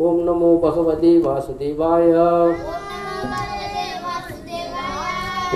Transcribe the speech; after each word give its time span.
ओम 0.00 0.20
नमो 0.20 0.50
भगवते 0.58 1.08
वासुदेवाय। 1.18 2.06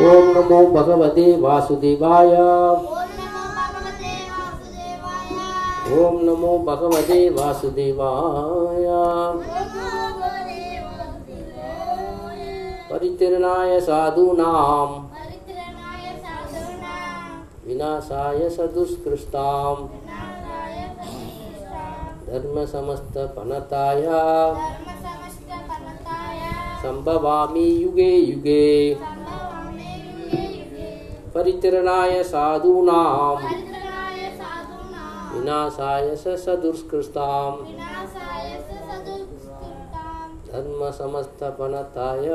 ओम 0.06 0.26
नमो 0.36 0.58
भगवते 0.67 1.24
वासुदेवाय। 1.36 2.34
ओम 5.99 6.18
नमो 6.25 6.58
भगवते 6.58 7.18
वासुदेवाय। 7.30 8.84
परितीर्णाय 12.90 13.80
साधूनाम 13.80 14.90
विनाशाय 17.66 18.48
सदुष्कृष्टाम् 18.50 20.04
धर्म 22.34 22.64
समस्त 22.64 23.18
पनताया 23.18 24.20
संभवामी 26.82 27.64
युगे 27.64 28.11
युगे। 28.16 28.94
परिचरणाय 31.34 32.23
साधूनाम। 32.23 33.47
विनाशाय 35.34 36.16
स 36.16 36.27
धर्म 40.53 40.91
समस्त 40.91 41.45
पनताय 41.59 42.28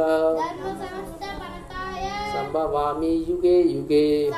संभवामी 2.34 3.13
युगे 3.29 3.62
युगे। 3.62 4.31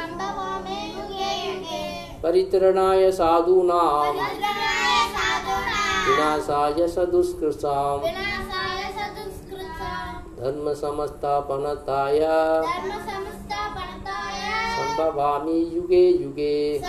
परिचरणाय 2.24 3.12
साधूनाम। 3.12 4.18
विनाशाय 6.02 6.88
सदुष्कृताम्। 6.88 8.02
धर्म 10.38 10.74
समस्तापनताय 10.74 12.20
संभवामी 14.76 15.58
युगे 15.76 16.10
युगे। 16.10 16.82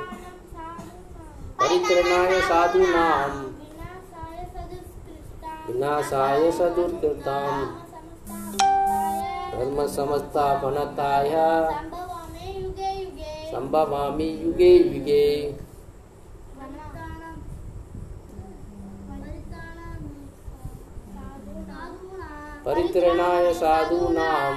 परित्रणाय 1.61 2.41
साधूनां 2.41 3.48
विनाशाय 5.69 6.51
सदुर्कृताम् 6.51 7.65
धर्म 9.51 9.85
समस्तापनताय 9.95 11.33
संभवामि 13.51 14.29
युगे 14.43 14.71
युगे 14.75 15.27
परित्रणाय 22.65 23.53
साधूनां 23.53 24.53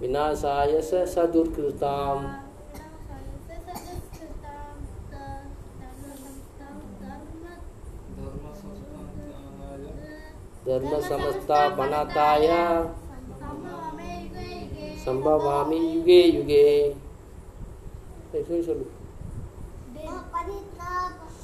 विनाशाय 0.00 0.80
स 0.82 1.04
सदुर्कृताम् 1.14 2.26
धर्म 10.66 11.00
समस्ता 11.00 11.68
बनाताया 11.68 12.62
संभवामी 15.04 15.76
युगे 15.76 16.22
युगे। 16.22 16.62
ऐसे 18.34 18.62
चलो 18.62 18.86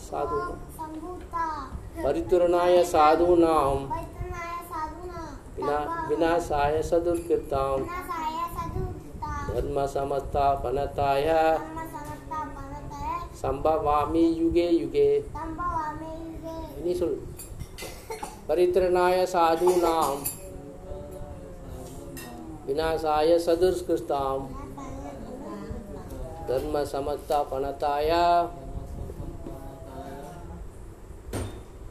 साधु। 0.02 0.40
परितुरणाय 2.02 2.82
बिना 5.56 5.78
विनाशाय 6.08 6.82
सदुर्कृताम 6.82 7.84
धर्म 9.54 9.86
समस्ता 9.86 10.44
बनताय 10.54 11.28
संभवामी 13.34 14.24
युगे 14.32 14.68
युगे। 14.70 15.08
नहीं 16.78 16.94
सुन। 16.94 17.31
परित्रणाय 18.49 19.25
साधूनां 19.25 20.15
विनाशाय 22.67 23.37
सदुष्कृतां 23.39 24.37
धर्मसमस्तापनताय 26.47 28.11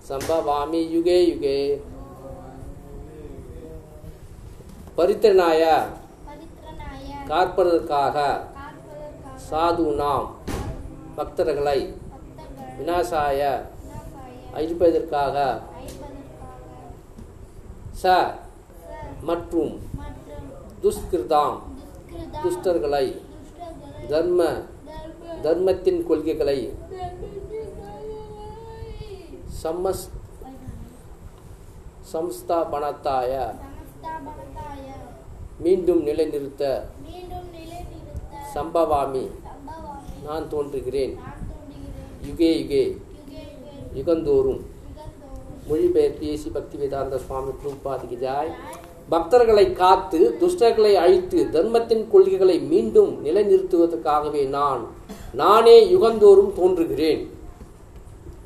सम्भवामि 0.08 0.80
युगे 0.94 1.20
युगे 1.22 1.58
பரித்திரனாய 4.98 5.62
காப்பதற்காக 7.30 8.16
சாதுனாம் 9.47 10.28
பக்தர்களை 11.16 11.80
விநாசாய 12.78 13.41
அழிப்பதற்காக 14.58 15.36
ச 18.01 18.06
மற்றும் 19.29 19.73
துஷ்கிருதாம் 20.84 21.57
துஷ்டர்களை 22.44 23.06
தர்ம 24.12 24.39
தர்மத்தின் 25.45 26.01
கொள்கைகளை 26.09 26.57
சம்மஸ் 29.61 30.06
சம்ஸ்தாபனத்தாய 32.11 33.31
மீண்டும் 35.66 36.01
நிலைநிறுத்த 36.07 36.63
சம்பவாமி 38.53 39.25
நான் 40.25 40.45
தோன்றுகிறேன். 40.53 41.13
யுகே 42.28 42.50
யுகே 42.61 42.84
யுகந்தோறும். 43.97 44.61
மொழிபெயர்ப்பு 45.69 46.25
ஏசி 46.33 46.49
பக்தி 46.53 46.75
வேதாந்த 46.81 47.17
சுவாமி 47.25 47.51
பிரபுபாதிக்கு 47.61 48.17
ஜாய். 48.25 48.51
பக்தர்களை 49.13 49.66
காத்து 49.73 50.19
துஷ்டர்களை 50.41 50.94
அழித்து 51.03 51.39
தர்மத்தின் 51.55 52.03
கொள்கைகளை 52.11 52.59
மீண்டும் 52.72 53.11
நிலைநிறுத்துவதற்காகவே 53.25 54.44
நான் 54.57 54.81
நானே 55.41 55.77
யுகந்தோறும் 55.94 56.51
தோன்றுகிறேன். 56.59 57.22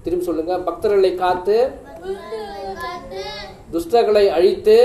திரும்பி 0.04 0.26
சொல்லுங்க. 0.26 0.54
பக்தர்களை 0.68 1.12
காத்து 1.24 1.58
துஷ்டர்களை 3.74 4.26
அழித்து 4.38 4.78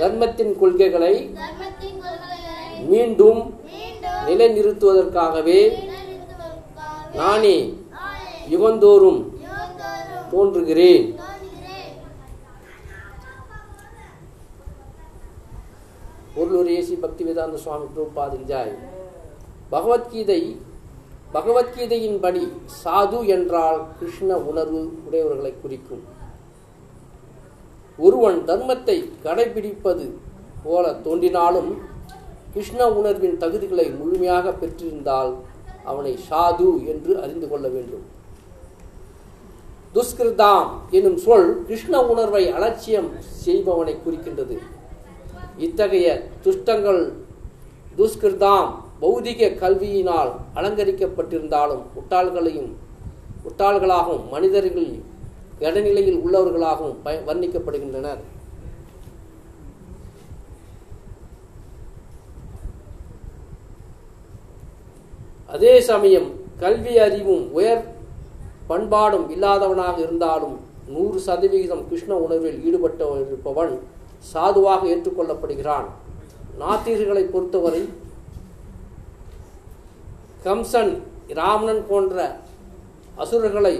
தர்மத்தின் 0.00 0.54
கொள்கைகளை 0.58 1.14
மீண்டும் 2.92 3.40
நிலைநிறுத்துவதற்காகவே 4.28 5.60
நானே 7.20 7.56
யுகந்தோறும் 8.54 9.20
தோன்றுகிறேன். 10.32 11.06
பொருளூர் 16.36 16.70
ஏசி 16.76 16.94
பக்தி 17.04 17.22
வேதாந்த 17.24 17.58
சுவாமி 17.64 17.86
பிரபுபாதில் 17.92 18.48
ஜாய். 18.50 18.74
பகவத்கீதை 19.74 20.40
பகவத்கீதையின்படி 21.34 22.42
சாது 22.82 23.18
என்றால் 23.34 23.80
கிருஷ்ண 23.98 24.30
உணர்வு 24.50 24.80
உடையவர்களை 25.06 25.52
குறிக்கும். 25.62 26.04
ஒருவன் 27.98 28.38
தர்மத்தை 28.50 28.96
கடைபிடிப்பது 29.24 30.06
போல 30.64 30.84
தோன்றினாலும் 31.06 31.70
கிருஷ்ண 32.54 32.80
உணர்வின் 32.98 33.38
தகுதிகளை 33.42 33.86
முழுமையாக 33.98 34.52
பெற்றிருந்தால் 34.60 35.32
அவனை 35.90 36.12
சாது 36.28 36.68
என்று 36.92 37.12
அறிந்து 37.24 37.48
கொள்ள 37.48 37.66
வேண்டும். 37.76 38.04
துஷ்கிருதாம் 39.96 40.70
என்னும் 40.96 41.18
சொல் 41.26 41.48
கிருஷ்ண 41.68 41.94
உணர்வை 42.12 42.42
அலட்சியம் 42.56 43.08
செய்பவனை 43.44 43.94
குறிக்கின்றது. 44.04 44.56
இத்தகைய 45.66 46.08
துஷ்டங்கள் 46.44 47.02
துஷ்கிருதாம் 47.98 48.68
பௌதிக 49.02 49.48
கல்வியினால் 49.62 50.30
அலங்கரிக்கப்பட்டிருந்தாலும் 50.58 51.82
முட்டாள்களையும் 51.96 52.70
முட்டாள்களாகவும் 53.44 54.26
மனிதர்கள் 54.34 54.90
இடநிலையில் 55.64 56.20
உள்ளவர்களாகவும் 56.24 56.96
பய 57.04 57.18
வர்ணிக்கப்படுகின்றனர். 57.28 58.22
அதே 65.54 65.74
சமயம் 65.90 66.28
கல்வி 66.62 66.94
அறிவும் 67.04 67.44
உயர் 67.56 67.82
பண்பாடும் 68.70 69.26
இல்லாதவனாக 69.34 69.96
இருந்தாலும் 70.06 70.56
நூறு 70.94 71.18
சதவிகிதம் 71.26 71.84
கிருஷ்ண 71.90 72.12
உணர்வில் 72.24 72.58
ஈடுபட்டு 72.68 73.06
இருப்பவன் 73.26 73.72
சாதுவாக 74.32 74.82
ஏற்றுக்கொள்ளப்படுகிறான். 74.94 75.88
நாத்திகர்களை 76.60 77.24
பொறுத்தவரை 77.34 77.82
கம்சன் 80.44 80.92
ராவணன் 81.38 81.84
போன்ற 81.90 82.16
அசுரர்களை 83.22 83.76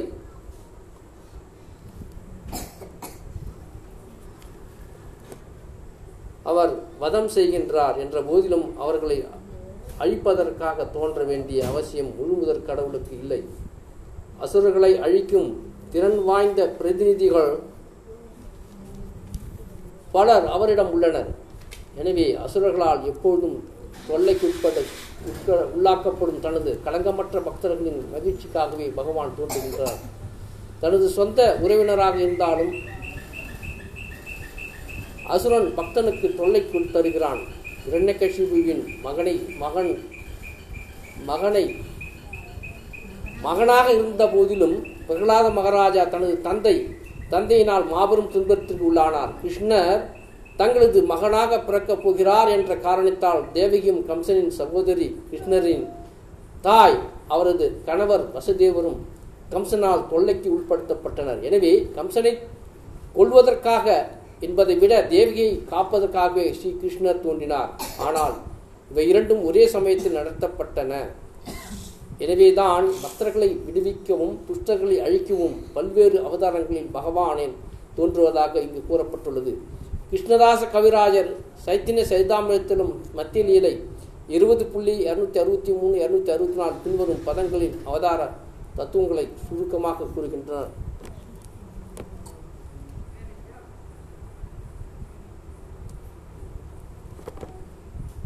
அவர் 6.50 6.72
வதம் 7.02 7.30
செய்கின்றார் 7.36 7.96
என்ற 8.02 8.16
போதிலும் 8.28 8.66
அவர்களை 8.82 9.16
அழிப்பதற்காக 10.02 10.84
தோன்ற 10.96 11.20
வேண்டிய 11.30 11.60
அவசியம் 11.70 12.10
முழுமுதற் 12.18 12.66
கடவுளுக்கு 12.68 13.14
இல்லை. 13.22 13.40
அசுரர்களை 14.38 14.98
அழிக்கும் 14.98 15.72
திறன் 15.90 16.24
வாய்ந்த 16.24 16.68
பிரதிநிதிகள் 16.68 17.58
பலர் 20.12 20.46
அவரிடம் 20.46 20.92
உள்ளனர். 20.92 21.34
எனவே 21.94 22.38
அசுரர்களால் 22.46 23.04
எப்பொழுதும் 23.04 23.68
தொல்லைக்குட்பட 24.08 24.82
உட்க- 25.26 25.68
உள்ளாக்கப்படும் 25.76 26.40
தனது 26.40 26.80
களங்கமற்ற 26.84 27.40
பக்தர்களின் 27.40 28.04
மகிழ்ச்சிக்காகவே 28.14 28.92
பகவான் 28.94 29.32
தோன்றுகின்றார். 29.38 29.96
தனது 30.80 31.08
சொந்த 31.08 31.58
உறவினராக 31.62 32.16
இருந்தாலும் 32.16 32.72
அசுரன் 35.26 35.74
பக்தனுக்கு 35.76 36.34
தொல்லைக்குள் 36.34 36.90
தருகிறான். 36.90 37.38
இரண்யகசிபுவின் 37.90 39.00
மகனை 39.02 39.40
மகன் 39.58 40.04
மகனை 41.24 41.76
மகனாக 43.44 43.86
இருந்த 43.98 44.24
போதிலும் 44.34 44.76
பிரகலாத 45.08 45.46
மகாராஜா 45.58 46.04
தனது 46.14 46.36
தந்தை 46.46 46.76
தந்தையினால் 47.32 47.84
மாபெரும் 47.92 48.30
துன்பத்திற்கு 48.34 48.84
உள்ளானார். 48.88 49.32
கிருஷ்ணர் 49.42 50.02
தங்களது 50.60 50.98
மகனாக 51.12 51.58
பிறக்கப் 51.66 52.02
போகிறார் 52.04 52.50
என்ற 52.56 52.72
காரணத்தால் 52.86 53.42
தேவகியும் 53.56 54.00
கம்சனின் 54.10 54.52
சகோதரி 54.60 55.08
கிருஷ்ணரின் 55.30 55.84
தாய் 56.66 56.98
அவரது 57.34 57.66
கணவர் 57.88 58.24
வசுதேவரும் 58.36 58.98
கம்சனால் 59.54 60.06
தொல்லைக்கு 60.12 60.48
உட்படுத்தப்பட்டனர். 60.56 61.40
எனவே 61.48 61.72
கம்சனை 61.98 62.32
கொள்வதற்காக 63.18 63.86
என்பதை 64.46 64.74
விட 64.80 64.94
தேவியை 65.12 65.50
காப்பதற்காகவே 65.72 66.46
ஸ்ரீ 66.58 66.70
கிருஷ்ணர் 66.82 67.22
தோன்றினார். 67.26 67.70
ஆனால் 68.06 68.34
இவை 68.90 69.04
இரண்டும் 69.12 69.44
ஒரே 69.50 69.62
சமயத்தில் 69.76 70.18
நடத்தப்பட்டன. 70.20 70.92
எனவேதான் 72.21 72.87
பக்தர்களை 73.03 73.49
விடுவிக்கவும் 73.65 74.35
துஷ்டர்களை 74.47 74.97
அழிக்கவும் 75.05 75.55
பல்வேறு 75.73 76.17
அவதாரங்களில் 76.21 76.91
பகவானே 76.93 77.47
தோன்றுவதாக 77.97 78.61
இங்கு 78.61 78.81
கூறப்பட்டுள்ளது 78.89 79.53
கிருஷ்ணதாச 80.09 80.61
கவிராஜர் 80.67 81.31
சைத்தன்ய 81.65 82.03
சரிதாமிரத்திலும் 82.05 82.93
மத்திய 83.13 83.43
லீலை 83.43 83.73
இருபது 84.29 84.63
புள்ளி 84.65 84.93
இரநூத்தி 85.03 85.39
அறுபத்தி 85.39 85.71
மூணு 85.73 85.95
இரநூத்தி 85.97 86.31
அறுபத்தி 86.31 86.59
நாலு 86.59 86.75
பின்வரும் 86.83 87.25
பதங்களின் 87.25 87.77
அவதார 87.87 88.21
தத்துவங்களை 88.77 89.25
சுருக்கமாக 89.41 90.09
கூறுகின்றனர் 90.13 90.71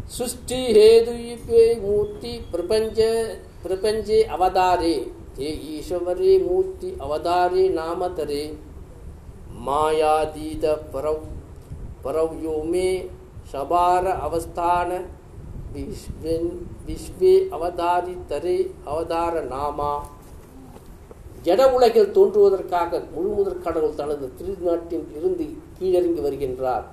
सृष्टि 0.08 0.58
हेतुयुपे 0.72 1.62
मूर्ति 1.80 2.32
प्रपंच 2.52 2.98
பிரபஞ்சே 3.63 4.19
அவதாரே 4.27 4.95
ಹೇ 5.37 5.49
ಈಶ್ವರೇ 5.73 6.33
ಮೂರ್ತಿ 6.47 6.89
ಅವಧಾರೆ 7.01 7.63
ನಾಮತರೆ. 7.69 8.43
ಮಾಯಾದೀತ 9.65 10.65
ಪರೌ 10.93 11.17
ಪರವ್ಯೋಮೆ 12.03 12.89
ಶಬಾರ 13.53 14.05
ಅವಸ್ಥಾನ 14.27 14.91
ವಿಶ್ವನ್ 15.73 16.49
விஸ்வே 16.85 17.33
தரே 18.29 18.57
அவதார 18.85 19.33
நாமா 19.53 19.91
ஜட 21.45 21.61
உலகில் 21.73 22.11
தோன்றுவதற்காக 22.11 23.01
முழுமுதற் 23.13 23.61
கடவுள் 23.61 23.95
தனது 23.95 24.25
திருநாட்டில் 24.37 25.07
இருந்து 25.15 25.45
கீழறங்கி 25.77 26.21
வருகின்றார் 26.21 26.85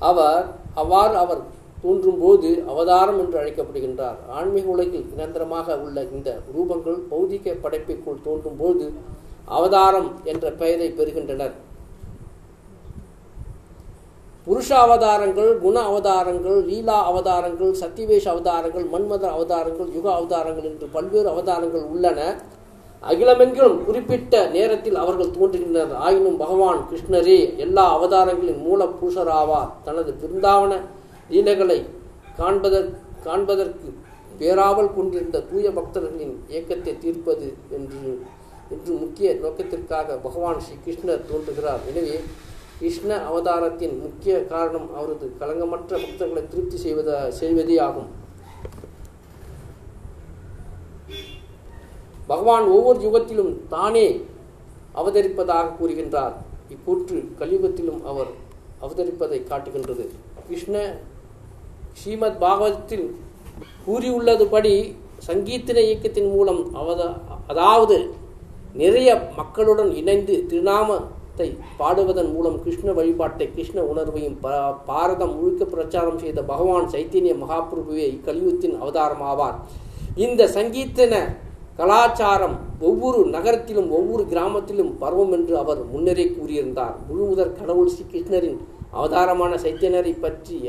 அவர் 0.00 0.44
அவ்வாறு 0.74 1.16
அவர் 1.16 1.42
தோன்றும் 1.82 2.20
போது 2.22 2.48
அவதாரம் 2.72 3.18
என்று 3.22 3.36
அழைக்கப்படுகின்றார். 3.42 4.18
ஆன்மீக 4.38 4.68
உலகில் 4.74 5.06
நிரந்தரமாக 5.14 5.76
உள்ள 5.84 5.98
இந்த 6.16 6.30
ரூபங்கள் 6.54 6.98
பௌதிக 7.12 7.54
படைப்பிற்குள் 7.64 8.24
தோன்றும் 8.26 8.60
போது 8.62 8.86
அவதாரம் 9.58 10.10
என்ற 10.24 10.46
பெயரை 10.60 10.88
பெறுகின்றனர். 10.98 11.54
புருஷ 14.46 14.68
அவதாரங்கள் 14.84 15.50
குண 15.64 15.76
அவதாரங்கள் 15.88 16.58
லீலா 16.68 16.98
அவதாரங்கள் 17.10 17.72
சத்திவேஷ 17.80 18.24
அவதாரங்கள் 18.34 18.86
மன்மத 18.94 19.24
அவதாரங்கள் 19.36 19.90
யுக 19.96 20.06
அவதாரங்கள் 20.18 20.68
என்று 20.70 20.86
பல்வேறு 20.94 21.28
அவதாரங்கள் 21.34 21.84
உள்ளன. 21.94 22.20
அகிலமெங்கிலும் 23.10 23.76
குறிப்பிட்ட 23.84 24.34
நேரத்தில் 24.54 24.96
அவர்கள் 25.02 25.34
தோன்றுகின்றனர். 25.36 25.92
ஆயினும் 26.06 26.40
பகவான் 26.44 26.80
கிருஷ்ணரே 26.90 27.38
எல்லா 27.64 27.84
அவதாரங்களின் 27.96 28.62
மூல 28.66 28.88
புருஷராவார். 29.00 29.70
தனது 29.84 30.10
பிருந்தாவன 30.22 30.72
லீலைகளை 31.32 31.78
காண்பதற் 32.38 32.92
காண்பதற்கு 33.26 33.88
பேராவல் 34.40 34.94
கொண்டிருந்த 34.96 35.38
தூய 35.48 35.66
பக்தர்களின் 35.78 36.36
இயக்கத்தை 36.52 36.92
தீர்ப்பது 37.02 37.48
என்று 37.76 38.12
என்று 38.74 38.92
முக்கிய 39.02 39.28
நோக்கத்திற்காக 39.42 40.16
பகவான் 40.26 40.60
ஸ்ரீ 40.64 40.74
கிருஷ்ணர் 40.84 41.26
தோன்றுகிறார். 41.30 41.82
எனவே 41.90 42.16
கிருஷ்ண 42.80 43.10
அவதாரத்தின் 43.30 43.94
முக்கிய 44.04 44.34
காரணம் 44.52 44.88
அவரது 44.98 45.26
களங்கமற்ற 45.40 45.92
பக்தர்களை 46.04 46.42
திருப்தி 46.52 46.78
செய்வதா 46.84 47.16
செய்வதே 47.40 47.76
ஆகும். 47.86 48.10
பகவான் 52.30 52.66
ஒவ்வொரு 52.76 52.98
யுகத்திலும் 53.06 53.52
தானே 53.74 54.06
அவதரிப்பதாக 55.00 55.74
கூறுகின்றார். 55.80 56.34
இக்கூற்று 56.74 57.18
கலியுகத்திலும் 57.40 58.02
அவர் 58.10 58.32
அவதரிப்பதை 58.84 59.40
காட்டுகின்றது. 59.50 60.04
கிருஷ்ண 60.48 60.76
ஸ்ரீமத் 61.92 62.40
பாகவதத்தில் 62.40 63.06
கூறியுள்ளதுபடி 63.86 64.74
சங்கீத்தின 65.26 65.78
இயக்கத்தின் 65.78 66.30
மூலம் 66.30 66.74
அவத 66.74 67.00
அதாவது 67.46 67.96
நிறைய 68.72 69.30
மக்களுடன் 69.36 69.94
இணைந்து 69.94 70.46
திருநாமத்தை 70.48 71.48
பாடுவதன் 71.78 72.32
மூலம் 72.32 72.62
கிருஷ்ண 72.62 72.92
வழிபாட்டை 72.92 73.50
கிருஷ்ண 73.50 73.82
உணர்வையும் 73.82 74.36
ப- 74.40 74.52
பாரதம் 74.86 75.36
முழுக்க 75.36 75.64
பிரச்சாரம் 75.64 76.18
செய்த 76.18 76.42
பகவான் 76.42 76.88
சைத்தன்ய 76.88 77.34
மகாபிரபுவே 77.34 78.06
இக்கலியுகத்தின் 78.10 78.80
அவதாரமாவார். 78.80 79.56
இந்த 80.16 80.48
சங்கீத்தன 80.48 81.14
கலாச்சாரம் 81.76 82.56
ஒவ்வொரு 82.80 83.26
நகரத்திலும் 83.26 83.90
ஒவ்வொரு 83.90 84.26
கிராமத்திலும் 84.26 84.98
பரவும் 84.98 85.32
என்று 85.32 85.58
அவர் 85.58 85.86
முன்னரே 85.86 86.24
கூறியிருந்தார். 86.28 86.94
முழுமுதற் 87.08 87.52
கடவுள் 87.52 87.88
ஸ்ரீ 87.88 88.04
கிருஷ்ணரின் 88.04 88.58
அவதாரமான 88.90 89.56
சைத்தியனரை 89.56 90.20
பற்றிய 90.20 90.64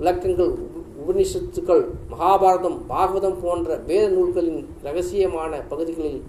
விளக்கங்கள் 0.00 0.48
உப- 0.48 0.80
உபனிஷத்துக்கள் 1.06 1.86
மகாபாரதம் 2.10 2.80
பாகவதம் 2.88 3.40
போன்ற 3.42 3.76
வேத 3.76 4.08
நூல்களின் 4.08 4.68
ரகசியமான 4.84 5.62
பகுதிகளில் 5.68 6.22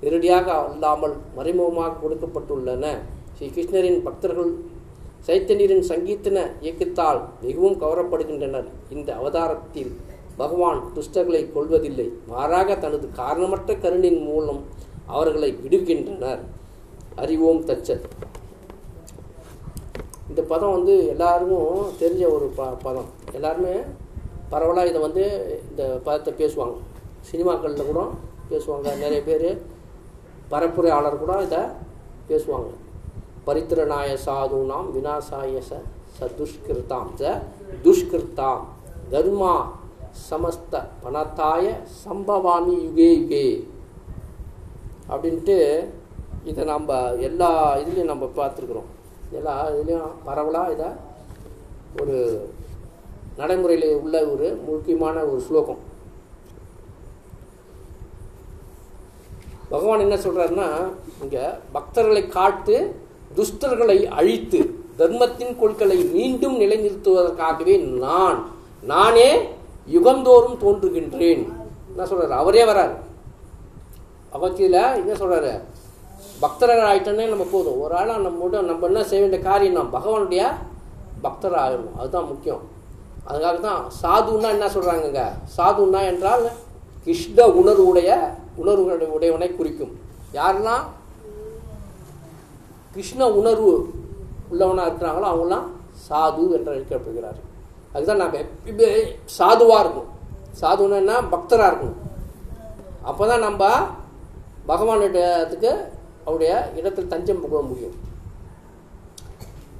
நேரடியாக 0.00 0.52
அல்லாமல் 0.52 1.16
மறைமுகமாக 1.34 1.94
கொடுக்கப்பட்டுள்ளன. 2.06 2.98
ஸ்ரீ 3.34 3.46
கிருஷ்ணரின் 3.46 4.02
பக்தர்கள் 4.02 4.52
சைத்தன்யரின் 5.26 5.84
சங்கீத்தன 5.88 6.50
இயக்கத்தால் 6.60 7.22
மிகவும் 7.42 7.80
கவரப்படுகின்றனர். 7.80 8.66
இந்த 8.90 9.14
அவதாரத்தில் 9.14 9.96
பகவான் 10.36 10.92
துஷ்டர்களை 10.94 11.52
கொள்வதில்லை 11.52 12.12
மாறாக 12.26 12.76
தனது 12.76 13.10
காரணமற்ற 13.10 13.74
கருணின் 13.74 14.22
மூலம் 14.22 14.64
அவர்களை 15.06 15.58
விடுகின்றனர். 15.64 16.40
அறிவோம் 17.16 17.64
தச்சத். 17.64 18.02
இந்த 20.30 20.42
பதம் 20.52 20.74
வந்து 20.76 20.94
எல்லாருக்கும் 21.14 21.84
தெரிஞ்ச 22.00 22.22
ஒரு 22.36 22.46
ப 22.58 22.64
பதம். 22.86 23.10
எல்லாருமே 23.38 23.74
பரவலாக 24.52 24.90
இதை 24.90 25.00
வந்து 25.06 25.24
இந்த 25.70 25.82
பதத்தை 26.06 26.32
பேசுவாங்க. 26.40 26.76
சினிமாக்களில் 27.30 27.90
கூட 27.90 28.02
பேசுவாங்க. 28.50 28.88
நிறைய 29.02 29.20
பேர் 29.28 29.48
பரப்புரையாளர் 30.52 31.22
கூட 31.22 31.32
இதை 31.46 31.62
பேசுவாங்க. 32.30 32.70
பரித்திரநாய 33.46 34.10
சாதுனாம் 34.26 34.88
வினாசாய 34.96 35.60
ச 35.68 35.80
ச 36.16 36.28
துஷ்கிருதாம் 36.38 37.10
ச 37.20 37.34
துஷ்கிருத்தாம் 37.84 38.62
தர்மா 39.12 39.52
சமஸ்த 40.28 40.74
பணத்தாய 41.02 41.64
சம்பவாமி 42.04 42.74
யுகே 42.84 43.08
யுகே. 43.18 43.46
அப்படின்ட்டு 45.12 45.56
இதை 46.50 46.62
நம்ம 46.72 47.00
எல்லா 47.28 47.50
இதுலேயும் 47.82 48.12
நம்ம 48.12 48.26
பார்த்துருக்குறோம். 48.38 48.88
எல்லா 49.32 49.54
இதுலேயும் 49.70 50.14
பரவலாக 50.24 50.72
இதை 50.72 50.88
ஒரு 52.00 52.16
நடைமுறையில் 53.36 53.96
உள்ள 54.02 54.16
ஒரு 54.26 54.46
முக்கியமான 54.66 55.16
ஒரு 55.24 55.40
ஸ்லோகம். 55.40 55.80
பகவான் 59.68 60.04
என்ன 60.06 60.16
சொல்கிறாருன்னா 60.16 60.68
இங்கே 61.22 61.44
பக்தர்களை 61.74 62.22
காட்டு 62.28 62.76
துஷ்டர்களை 63.38 63.98
அழித்து 64.18 64.60
தர்மத்தின் 64.96 65.58
கொள்களை 65.58 66.04
மீண்டும் 66.04 66.56
நிலைநிறுத்துவதற்காகவே 66.60 67.74
நான் 68.04 68.38
நானே 68.92 69.28
யுகந்தோறும் 69.96 70.60
தோன்றுகின்றேன். 70.64 71.42
என்ன 71.90 72.06
சொல்கிறார் 72.06 72.40
அவரே 72.42 72.64
வராரு. 72.70 72.94
பகவத்கீதையில் 74.32 74.96
என்ன 75.02 75.12
சொல்கிறாரு 75.20 75.52
பக்தர்கள் 76.42 76.88
ஆயிட்டோன்னே 76.88 77.24
நம்ம 77.32 77.44
போதும். 77.52 77.78
ஒரு 77.84 77.94
ஆளாக 78.00 78.24
நம்ம 78.24 78.38
மட்டும் 78.42 78.68
நம்ம 78.70 78.86
என்ன 78.90 79.00
செய்ய 79.10 79.20
வேண்டிய 79.22 79.40
காரியம் 79.48 79.94
பகவானுடைய 79.96 80.42
பக்தர் 81.24 81.56
ஆகணும் 81.64 81.96
அதுதான் 82.00 82.28
முக்கியம். 82.32 82.62
அதுக்காக 83.28 83.58
தான் 83.68 83.80
சாதுன்னா 84.02 84.50
என்ன 84.56 84.66
சொல்கிறாங்கங்க 84.74 85.22
சாதுன்னா 85.56 86.00
என்றால் 86.10 86.44
கிருஷ்ண 87.06 87.46
உணர்வுடைய 87.60 88.10
உணர்வுகளுடைய 88.60 89.08
உடையவனை 89.16 89.48
குறிக்கும். 89.56 89.92
யாருன்னா? 90.38 90.76
கிருஷ்ண 92.94 93.22
உணர்வு 93.40 93.72
உள்ளவனாக 94.52 94.88
இருக்கிறாங்களோ 94.88 95.28
அவங்களாம் 95.32 95.68
சாது 96.06 96.44
என்று 96.56 96.72
அழைக்கப்படுகிறார் 96.72 97.38
அதுதான் 97.94 98.20
நாம் 98.22 98.40
எப்பயுமே 98.42 98.88
சாதுவாக 99.38 99.82
இருக்கும் 99.84 100.10
சாதுன்னா 100.60 100.96
என்ன? 101.04 101.14
பக்தராக 101.34 101.70
இருக்கணும். 101.70 102.00
அப்போ 103.08 103.22
தான் 103.30 103.46
நம்ம 103.48 103.64
பகவானுடையத்துக்கு 104.70 105.72
அவருடைய 106.28 106.72
இடத்தில் 106.76 107.06
தஞ்சம் 107.06 107.40
புக 107.40 107.60
முடியும். 107.60 107.94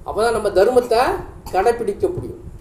அப்போ 0.05 0.23
தான் 0.23 0.33
நம்ம 0.33 0.49
தர்மத்தை 0.49 1.15
கடைப்பிடிக்க 1.51 2.09
முடியும். 2.09 2.53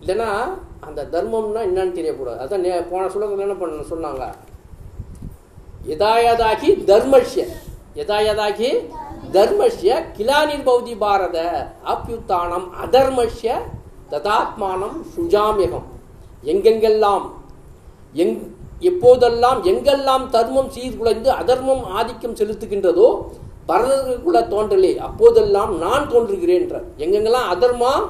இல்லைன்னா 0.00 0.48
அந்த 0.80 1.08
தர்மம்னா 1.12 1.58
என்னன்னு 1.58 1.96
தெரியக்கூடாது. 1.96 2.38
அதான் 2.38 2.60
நே- 2.60 2.88
போன 2.90 3.08
சுலகத்தில் 3.08 3.48
என்ன 3.48 3.54
பண்ண 3.54 3.82
சொன்னாங்க? 3.82 4.32
எதாயதாகி 5.88 6.84
தர்மஷ்ய. 6.84 7.46
எதாயதாகி 7.94 8.90
தர்மஷ்ய 9.32 10.04
கிலானிர்பௌதி 10.16 10.96
பாரத 10.98 11.66
அப்யுத்தானம் 11.84 12.68
அதர்மஷ்ய 12.82 13.54
ததாத்மானம் 14.10 15.04
சுஜாமியகம். 15.16 15.82
எங்கெங்கெல்லாம் 16.44 17.30
எங் 18.12 18.53
எப்போதெல்லாம் 18.90 19.58
எங்கெல்லாம் 19.70 20.24
தர்மம் 20.36 20.70
சீர்குலைந்து 20.76 21.30
அதர்மம் 21.42 21.84
ஆதிக்கம் 21.98 22.38
செலுத்துகின்றதோ 22.40 23.08
பரதர்களுக்குள்ள 23.68 24.40
தோன்றலே 24.54 24.92
அப்போதெல்லாம் 25.08 25.72
நான் 25.84 26.08
தோன்றுகிறேன்றார் 26.12 26.86
எங்கெங்கெல்லாம் 27.04 27.50
அதர்மம் 27.54 28.04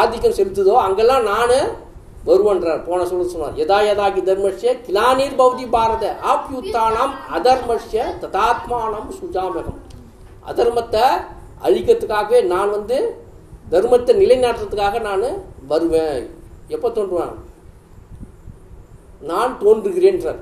ஆதிக்கம் 0.00 0.36
செலுத்துதோ 0.38 0.74
அங்கெல்லாம் 0.86 1.24
நான் 1.32 1.56
வருவன்றார் 2.28 2.82
போன 2.88 3.04
சொல்ல 3.10 3.24
சொன்னார். 3.30 3.54
யதா 3.60 3.78
யதாகி 3.86 4.20
தர்மஷ்ய 4.28 4.72
கிலானீர் 4.86 5.38
பௌதி 5.40 5.64
பாரத 5.74 6.04
ஆப்யுத்தானாம் 6.32 7.14
அதர்மஷ்ய 7.36 8.04
ததாத்மானம் 8.22 9.08
சுஜாமகம். 9.18 9.80
அதர்மத்தை 10.50 11.04
அழிக்கிறதுக்காகவே 11.66 12.38
நான் 12.52 12.74
வந்து 12.76 12.98
தர்மத்தை 13.72 14.14
நிலைநாட்டுறதுக்காக 14.22 15.00
நான் 15.08 15.26
வருவேன். 15.72 16.22
எப்போ 16.76 16.88
தோன்றுவேன்? 16.98 17.34
நான் 19.22 19.58
தோன்றுகிறேன்றார். 19.60 20.40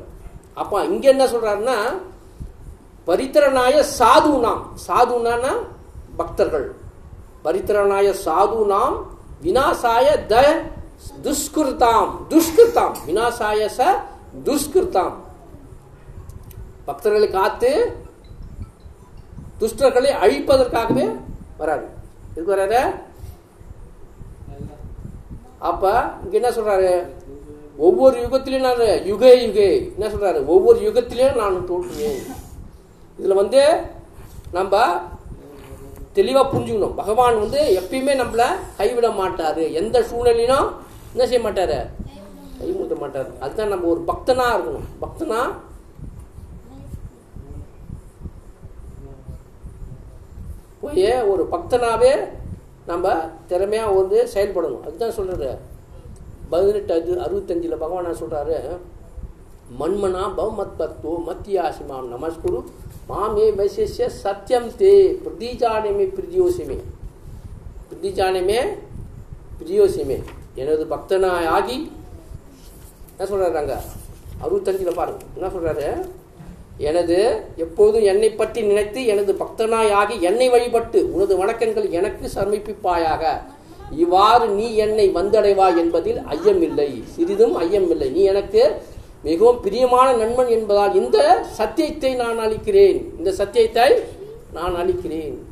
அப்போ 0.55 0.85
இங்க 0.85 1.09
என்ன 1.09 1.25
சொல்றாருன்னா 1.25 1.77
பரித்திரனாய 3.07 3.85
சாது 3.99 4.33
நாம். 4.41 4.63
சாதுனானா 4.87 5.53
பக்தர்கள். 6.17 6.75
பரித்திரனாய 7.45 8.15
சாது 8.25 8.67
நாம் 8.67 8.97
வினாசாய 9.43 10.27
த 10.27 10.37
துஷ்கிருதாம். 11.27 12.11
துஷ்கிருதாம். 12.29 12.95
வினாசாய 13.07 13.69
ச 13.79 13.81
துஷ்கிருத்தாம் 14.45 15.17
பக்தர்களை 16.87 17.31
காத்து 17.31 17.71
துஷ்டர்களை 19.61 20.11
அழிப்பதற்காகவே 20.23 21.07
வராரு. 21.59 21.87
இதுக்கு 22.33 22.55
வராரு? 22.57 22.83
அப்ப 25.59 25.85
இங்க 26.25 26.35
என்ன 26.41 26.51
சொல்றாரு? 26.51 26.93
ஒவ்வொரு 27.87 28.17
யுகத்திலையும் 28.27 28.67
நான் 28.67 28.81
யுகே 29.11 29.31
யுகே. 29.45 29.69
என்ன 29.99 30.07
சொல்றாரு? 30.15 30.41
ஒவ்வொரு 30.55 30.81
யுகத்திலையும் 30.81 31.39
நான் 31.43 31.69
தோற்றுவேன் 31.69 32.21
இதுல 33.21 33.35
வந்து 33.41 33.63
நம்ம 34.53 34.75
தெளிவாக 36.13 36.51
புரிஞ்சுக்கணும். 36.53 36.95
பகவான் 36.95 37.39
வந்து 37.39 37.61
எப்பயுமே 37.81 38.15
நம்மள 38.23 38.43
கைவிட 38.77 39.09
மாட்டாரு. 39.09 39.73
எந்த 39.73 40.03
சூழ்நிலையிலும் 40.03 40.69
என்ன 41.15 41.27
செய்ய 41.27 41.41
மாட்டாரு? 41.49 41.79
கைமுத்த 42.61 42.95
மாட்டாரு. 43.03 43.31
அதுதான் 43.39 43.73
நம்ம 43.75 43.87
ஒரு 43.87 44.03
பக்தனா 44.07 44.47
இருக்கணும். 44.57 44.89
பக்தனா 45.03 45.41
போய் 50.81 51.23
ஒரு 51.23 51.49
பக்தனாவே 51.53 52.13
நம்ம 52.87 53.15
திறமையா 53.49 53.85
வந்து 53.97 54.29
செயல்படணும். 54.35 54.83
அதுதான் 54.83 55.19
சொல்கிறது 55.19 55.69
பதினெட்டு 56.51 56.93
அது 56.95 57.13
அறுபத்தஞ்சில் 57.25 57.83
பகவான் 57.85 58.21
சொல்கிறாரு 58.23 58.57
மன்மனா 59.81 60.23
பவமத் 60.39 60.77
பத்வோ 60.79 61.13
மத்தியாசிமாம் 61.27 62.09
நமஸ்குரு 62.13 62.61
மாமே 63.11 63.45
வைசிஷ்ய 63.59 64.07
சத்தியம் 64.23 64.69
தே 64.81 64.93
பிரதிஜானமே 65.25 66.07
பிரியோசிமே 66.17 66.79
பிரதிஜானமே 67.91 68.59
பிரியோசிமே 69.61 70.19
எனது 70.55 70.85
பக்தனாய் 70.87 71.51
ஆகி 71.57 71.79
என்ன 73.13 73.29
சொல்கிறாங்க 73.33 73.75
அறுபத்தஞ்சில் 74.45 74.99
பாருங்க 75.01 75.23
என்ன 75.37 75.49
சொல்கிறாரு 75.55 75.87
எனது 76.89 77.17
எப்போதும் 77.57 78.05
என்னை 78.13 78.29
பற்றி 78.33 78.61
நினைத்து 78.63 79.01
எனது 79.07 79.33
பக்தனாய் 79.35 79.91
ஆகி 79.93 80.15
என்னை 80.23 80.47
வழிபட்டு 80.49 81.01
உனது 81.15 81.35
வணக்கங்கள் 81.37 81.89
எனக்கு 81.91 82.27
சமர்ப்பிப்பாயாக. 82.35 83.25
இவ்வாறு 83.91 84.49
நீ 84.49 84.75
என்னை 84.75 85.07
வந்தடைவாய் 85.15 85.77
என்பதில் 85.77 86.21
ஐயமில்லை. 86.35 86.91
சிறிதும் 87.05 87.55
ஐயமில்லை. 87.61 88.09
நீ 88.11 88.23
எனக்கு 88.23 88.63
மிகவும் 89.23 89.61
பிரியமான 89.61 90.13
நண்பன் 90.17 90.49
என்பதால் 90.49 90.95
இந்த 90.95 91.19
சத்தியத்தை 91.59 92.15
நான் 92.15 92.39
அளிக்கிறேன். 92.39 92.99
இந்த 93.19 93.33
சத்தியத்தை 93.33 93.89
நான் 94.53 94.77
அளிக்கிறேன். 94.77 95.49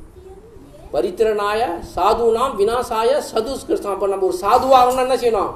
பரித்திரனாய 0.92 1.60
சாதுனாம் 1.94 2.54
வினாசாய 2.60 3.10
சதுஸ்கிருஷ்ணம் 3.32 3.94
அப்போ 3.94 4.06
நம்ம 4.06 4.26
ஒரு 4.26 4.38
சாதுவாகணும்னா 4.44 5.04
என்ன 5.06 5.16
செய்யணும்? 5.22 5.52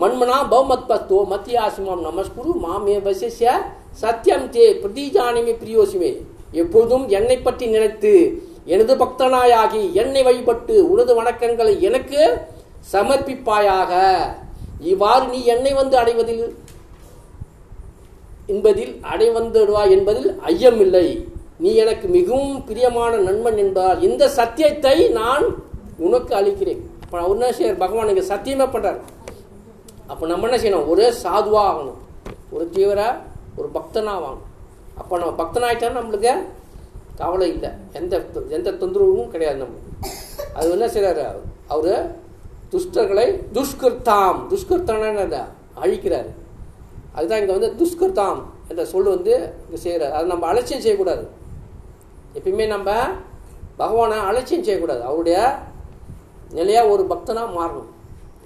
மண்மனா 0.00 0.38
பௌமத் 0.52 0.88
பத்தோ 0.88 1.18
மத்தியாசிமாம் 1.32 2.06
நமஸ்குரு 2.08 2.52
மாமே 2.64 2.96
வசிஷ 3.08 3.50
சத்தியம் 3.90 4.46
தே 4.54 4.64
பிரதிஜானிமே 4.82 5.52
பிரியோசிமே. 5.62 6.10
எப்பொழுதும் 6.52 7.08
என்னை 7.08 7.38
பற்றி 7.38 7.66
நினைத்து 7.66 8.12
எனது 8.74 8.92
பக்தனாயாகி 9.02 9.80
என்னை 10.02 10.22
வழிபட்டு 10.26 10.76
உனது 10.92 11.12
வணக்கங்களை 11.18 11.74
எனக்கு 11.88 12.20
சமர்ப்பிப்பாயாக. 12.92 13.92
இவ்வாறு 14.92 15.24
நீ 15.34 15.40
என்னை 15.54 15.72
வந்து 15.80 15.96
அடைவதில் 16.02 16.42
என்பதில் 18.54 18.92
அடைவந்துடுவாய் 19.12 19.94
என்பதில் 19.96 20.30
ஐயமில்லை. 20.50 21.06
நீ 21.62 21.70
எனக்கு 21.82 22.06
மிகவும் 22.16 22.56
பிரியமான 22.70 23.12
நண்பன் 23.28 23.60
என்பதால் 23.64 24.02
இந்த 24.08 24.24
சத்தியத்தை 24.38 24.96
நான் 25.20 25.46
உனக்கு 26.06 26.32
அளிக்கிறேன். 26.40 26.82
இப்போ 27.04 27.22
அவர் 27.22 27.80
பகவான் 27.84 28.12
இங்கே 28.14 28.26
சத்தியமே 28.34 28.68
பண்ணுறார் 28.74 29.00
அப்போ 30.10 30.24
நம்ம 30.32 30.46
என்ன 30.48 30.58
செய்யணும்? 30.62 30.90
ஒரே 30.92 31.08
சாதுவாக 31.22 31.70
ஆகணும். 31.70 31.98
ஒரு 32.54 32.64
தீவிர 32.74 33.00
ஒரு 33.58 33.68
பக்தனாக 33.78 34.18
ஆகணும். 34.18 34.44
அப்போ 35.00 35.14
நம்ம 35.20 35.32
பக்தனாகிட்டா 35.42 35.96
நம்மளுக்கு 35.98 36.32
கவலை 37.20 37.48
இல்லை. 37.54 37.70
எந்த 37.98 38.14
எந்த 38.56 38.74
தொந்தரவும் 38.82 39.32
கிடையாது 39.34 39.58
நம்மளுக்கு 39.62 39.92
அது 40.58 40.68
என்ன 40.76 40.86
செய்கிறாரு 40.94 41.22
அவர் 41.74 41.92
துஷ்டர்களை 42.72 43.26
துஷ்கர்த்தாம். 43.56 44.38
துஷ்கர்த்தான 44.52 45.08
என்னது? 45.12 45.42
அழிக்கிறாரு. 45.84 46.30
அதுதான் 47.16 47.40
இங்கே 47.42 47.54
வந்து 47.58 47.70
துஷ்கர்த்தாம் 47.80 48.40
என்ற 48.70 48.82
சொல் 48.92 49.10
வந்து 49.14 49.34
இங்கே 49.64 49.80
செய்கிறார் 49.84 50.14
அதை 50.16 50.26
நம்ம 50.32 50.46
அலட்சியம் 50.52 50.84
செய்யக்கூடாது. 50.84 51.24
எப்பயுமே 52.38 52.66
நம்ம 52.74 52.88
பகவானை 53.82 54.16
அலட்சியம் 54.30 54.64
செய்யக்கூடாது. 54.66 55.02
அவருடைய 55.08 55.38
நிலையாக 56.58 56.92
ஒரு 56.94 57.04
பக்தனாக 57.12 57.48
மாறணும். 57.58 57.90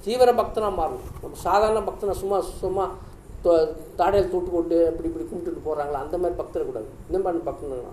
தீவிர 0.04 0.30
பக்தனாக 0.42 0.72
மாறணும். 0.80 1.08
நம்ம 1.22 1.38
சாதாரண 1.46 1.80
பக்தனை 1.88 2.14
சும்மா 2.20 2.38
சும்மா 2.62 2.84
தாடையில் 3.98 4.30
தூட்டு 4.32 4.50
கொண்டு 4.54 4.76
இப்படி 4.90 5.08
இப்படி 5.10 5.26
கும்பிட்டுட்டு 5.28 5.66
போகிறாங்களா 5.66 6.00
அந்த 6.04 6.16
மாதிரி 6.22 6.38
பக்தர் 6.40 6.68
கூடாது. 6.70 6.88
இந்த 7.08 7.18
மாதிரி 7.24 7.42
பக்தனா 7.48 7.92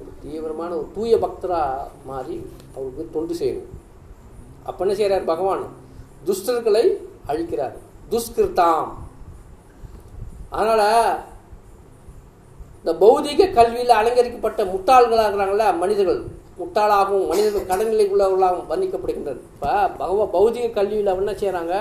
ஒரு 0.00 0.10
தீவிரமான 0.22 0.70
ஒரு 0.78 0.86
தூய 0.96 1.14
பக்தராக 1.24 1.88
மாறி 2.10 2.36
அவருக்கு 2.74 3.04
தொண்டு 3.16 3.34
செய்யணும். 3.40 3.68
அப்போ 4.68 4.80
என்ன 4.84 4.94
செய்கிறார் 5.00 5.30
பகவான்? 5.32 5.64
துஷ்டர்களை 6.28 6.84
அழிக்கிறார். 7.30 7.76
துஷ்கிருத்தாம் 8.12 8.88
அதனால் 10.58 10.86
இந்த 12.80 12.92
பௌதிக 13.04 13.48
கல்வியில் 13.58 13.98
அலங்கரிக்கப்பட்ட 14.00 14.60
முட்டாள்களாக 14.74 15.26
இருக்கிறாங்கள 15.28 15.64
மனிதர்கள். 15.82 16.20
முட்டாளாகவும் 16.60 17.28
மனிதர்கள் 17.30 17.68
கடநிலை 17.70 18.04
உள்ளவர்களாகவும் 18.12 18.70
வர்ணிக்கப்படுகின்றனர். 18.70 19.42
இப்போ 19.54 19.72
பகவ 20.00 20.26
பௌதிக 20.36 20.66
கல்வியில் 20.78 21.12
என்ன 21.14 21.34
செய்கிறாங்க 21.42 21.74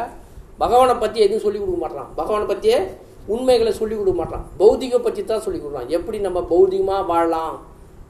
பகவானை 0.64 0.96
பற்றி 1.04 1.20
எதுவும் 1.26 1.46
சொல்லிக் 1.46 1.64
கொடுக்க 1.64 1.80
மாட்டான் 1.86 2.12
பகவானை 2.20 2.46
பற்றியே 2.52 2.78
உண்மைகளை 3.34 3.72
சொல்லிக் 3.80 4.00
கொடுக்க 4.00 4.18
மாட்டான் 4.20 4.46
பௌதிக 4.62 5.00
பற்றி 5.08 5.22
தான் 5.24 5.44
சொல்லிக் 5.46 5.64
கொடுக்குறான். 5.64 5.90
எப்படி 5.98 6.18
நம்ம 6.28 6.40
பௌதிகமாக 6.54 7.08
வாழலாம்? 7.12 7.58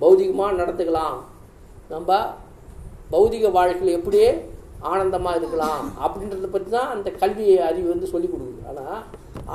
பௌதிகமாக 0.02 0.58
நடந்துக்கலாம். 0.60 1.18
நம்ம 1.94 2.20
பௌதிக 3.14 3.52
வாழ்க்கையில் 3.58 3.98
எப்படியே 3.98 4.30
ஆனந்தமாக 4.92 5.40
இருக்கலாம். 5.40 5.84
அப்படின்றத 6.06 6.48
பற்றி 6.56 6.70
தான் 6.78 6.90
அந்த 6.96 7.10
கல்வி 7.22 7.46
அறிவு 7.70 7.88
வந்து 7.94 8.12
சொல்லிக் 8.14 8.34
கொடுக்குது. 8.34 8.62
ஆனால் 8.72 9.00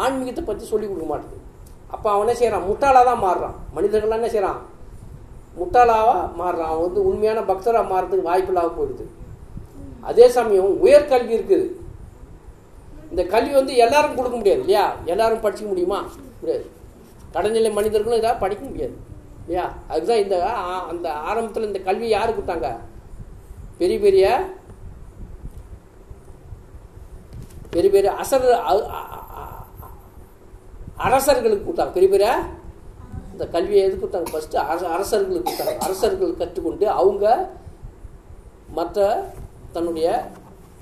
ஆன்மீகத்தை 0.05 0.43
பற்றி 0.51 0.65
சொல்லிக் 0.73 0.91
கொடுக்க 0.93 1.09
மாட்டேது 1.13 1.39
அப்போ 1.95 2.09
அவன் 2.13 2.25
என்ன 2.25 2.35
செய்கிறான் 2.41 2.67
முட்டாளாக 2.69 3.05
தான் 3.11 3.23
மாறுறான். 3.27 3.57
மனிதர்கள்லாம் 3.77 4.21
என்ன 4.21 4.31
செய்கிறான் 4.35 4.61
முட்டாளாக 5.59 6.11
மாறுறான். 6.41 6.71
அவன் 6.73 6.87
வந்து 6.87 7.01
உண்மையான 7.09 7.41
பக்தராக 7.51 7.91
மாறுறதுக்கு 7.93 8.29
வாய்ப்பில்லாக 8.31 8.71
போயிடுது. 8.77 9.07
அதே 10.11 10.27
சமயம் 10.37 10.79
உயர்கல்வி 10.85 11.35
இருக்குது. 11.39 11.67
இந்த 13.11 13.23
கல்வி 13.33 13.53
வந்து 13.61 13.73
எல்லாரும் 13.85 14.19
கொடுக்க 14.19 14.37
முடியாது 14.41 14.63
இல்லையா? 14.65 14.85
எல்லாரும் 15.13 15.45
படிக்க 15.47 15.67
முடியுமா? 15.71 15.99
முடியாது. 16.41 16.65
கடைநிலை 17.35 17.71
மனிதர்களும் 17.79 18.21
இதாக 18.21 18.37
படிக்க 18.45 18.63
முடியாது. 18.71 18.97
இல்லையா? 19.47 19.73
அதுதான் 19.89 20.17
இந்த 20.17 20.51
ஆ- 20.51 20.87
அந்த 20.89 21.13
ஆரம்பத்தில் 21.13 21.67
இந்த 21.67 21.79
கல்வி 21.79 22.09
யார் 22.09 22.41
கொடுத்தாங்க? 22.41 22.79
பெரிய 23.79 23.99
பெரிய 23.99 24.51
பெரிய 27.71 27.91
பெரிய 27.93 28.13
அசர் 28.13 28.63
அரசர்களுக்கு 30.97 31.73
கொடுத்தாங்க. 31.73 31.93
பெரிய 31.93 32.11
பெரிய 32.11 32.43
இந்த 33.33 33.49
கல்வியை 33.49 33.85
எது 33.85 34.07
கொடுத்தாங்க? 34.07 34.27
ஃபஸ்ட்டு 34.33 34.57
அரச 34.57 34.89
அரசர்களுக்கு 34.89 35.53
கொடுத்தாங்க. 35.53 35.79
அரசர்கள் 35.79 36.37
கற்றுக்கொண்டு 36.37 36.85
அவங்க 36.89 37.51
மற்ற 38.69 39.27
தன்னுடைய 39.73 40.31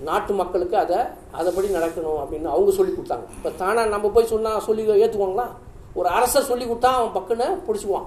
நாட்டு 0.00 0.32
மக்களுக்கு 0.32 0.76
அதை 0.76 0.96
அதைப்படி 1.38 1.66
நடக்கணும் 1.66 2.18
அப்படின்னு 2.18 2.44
அவங்க 2.44 2.72
சொல்லி 2.72 2.92
கொடுத்தாங்க. 2.92 3.30
இப்போ 3.30 3.50
தானாக 3.50 3.88
நம்ம 3.88 4.08
போய் 4.08 4.26
சொன்னால் 4.26 4.60
சொல்லி 4.60 4.88
ஏற்றுக்குவாங்களா 4.88 5.46
ஒரு 5.94 6.08
அரசர் 6.08 6.42
சொல்லி 6.42 6.64
கொடுத்தா 6.64 6.84
அவன் 6.84 7.22
பக்குன்னு 7.22 7.58
பிடிச்சிக்குவான். 7.66 8.06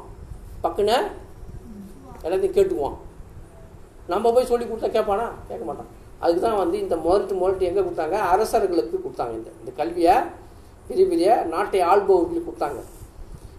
பக்குன்னு 0.66 0.98
எல்லாத்தையும் 2.26 2.56
கேட்டுக்குவான் 2.58 2.98
நம்ம 4.12 4.32
போய் 4.36 4.50
சொல்லி 4.52 4.66
கொடுத்தா 4.66 4.90
கேட்பானா? 4.96 5.26
கேட்க 5.50 5.64
மாட்டான். 5.68 5.90
அதுக்கு 6.22 6.42
தான் 6.46 6.62
வந்து 6.62 6.78
இந்த 6.84 6.96
முதலீட்டு 7.06 7.36
முதலீட்டு 7.42 7.68
எங்கே 7.70 7.82
கொடுத்தாங்க? 7.86 8.18
அரசர்களுக்கு 8.34 8.96
கொடுத்தாங்க 9.06 9.34
இந்த. 9.40 9.50
இந்த 9.62 9.72
கல்வியை 9.80 10.16
பெரிய 10.88 11.06
பெரிய 11.12 11.30
நாட்டை 11.54 11.82
ஆள்பவர்களுக்கு 11.92 12.48
கொடுத்தாங்க. 12.50 12.80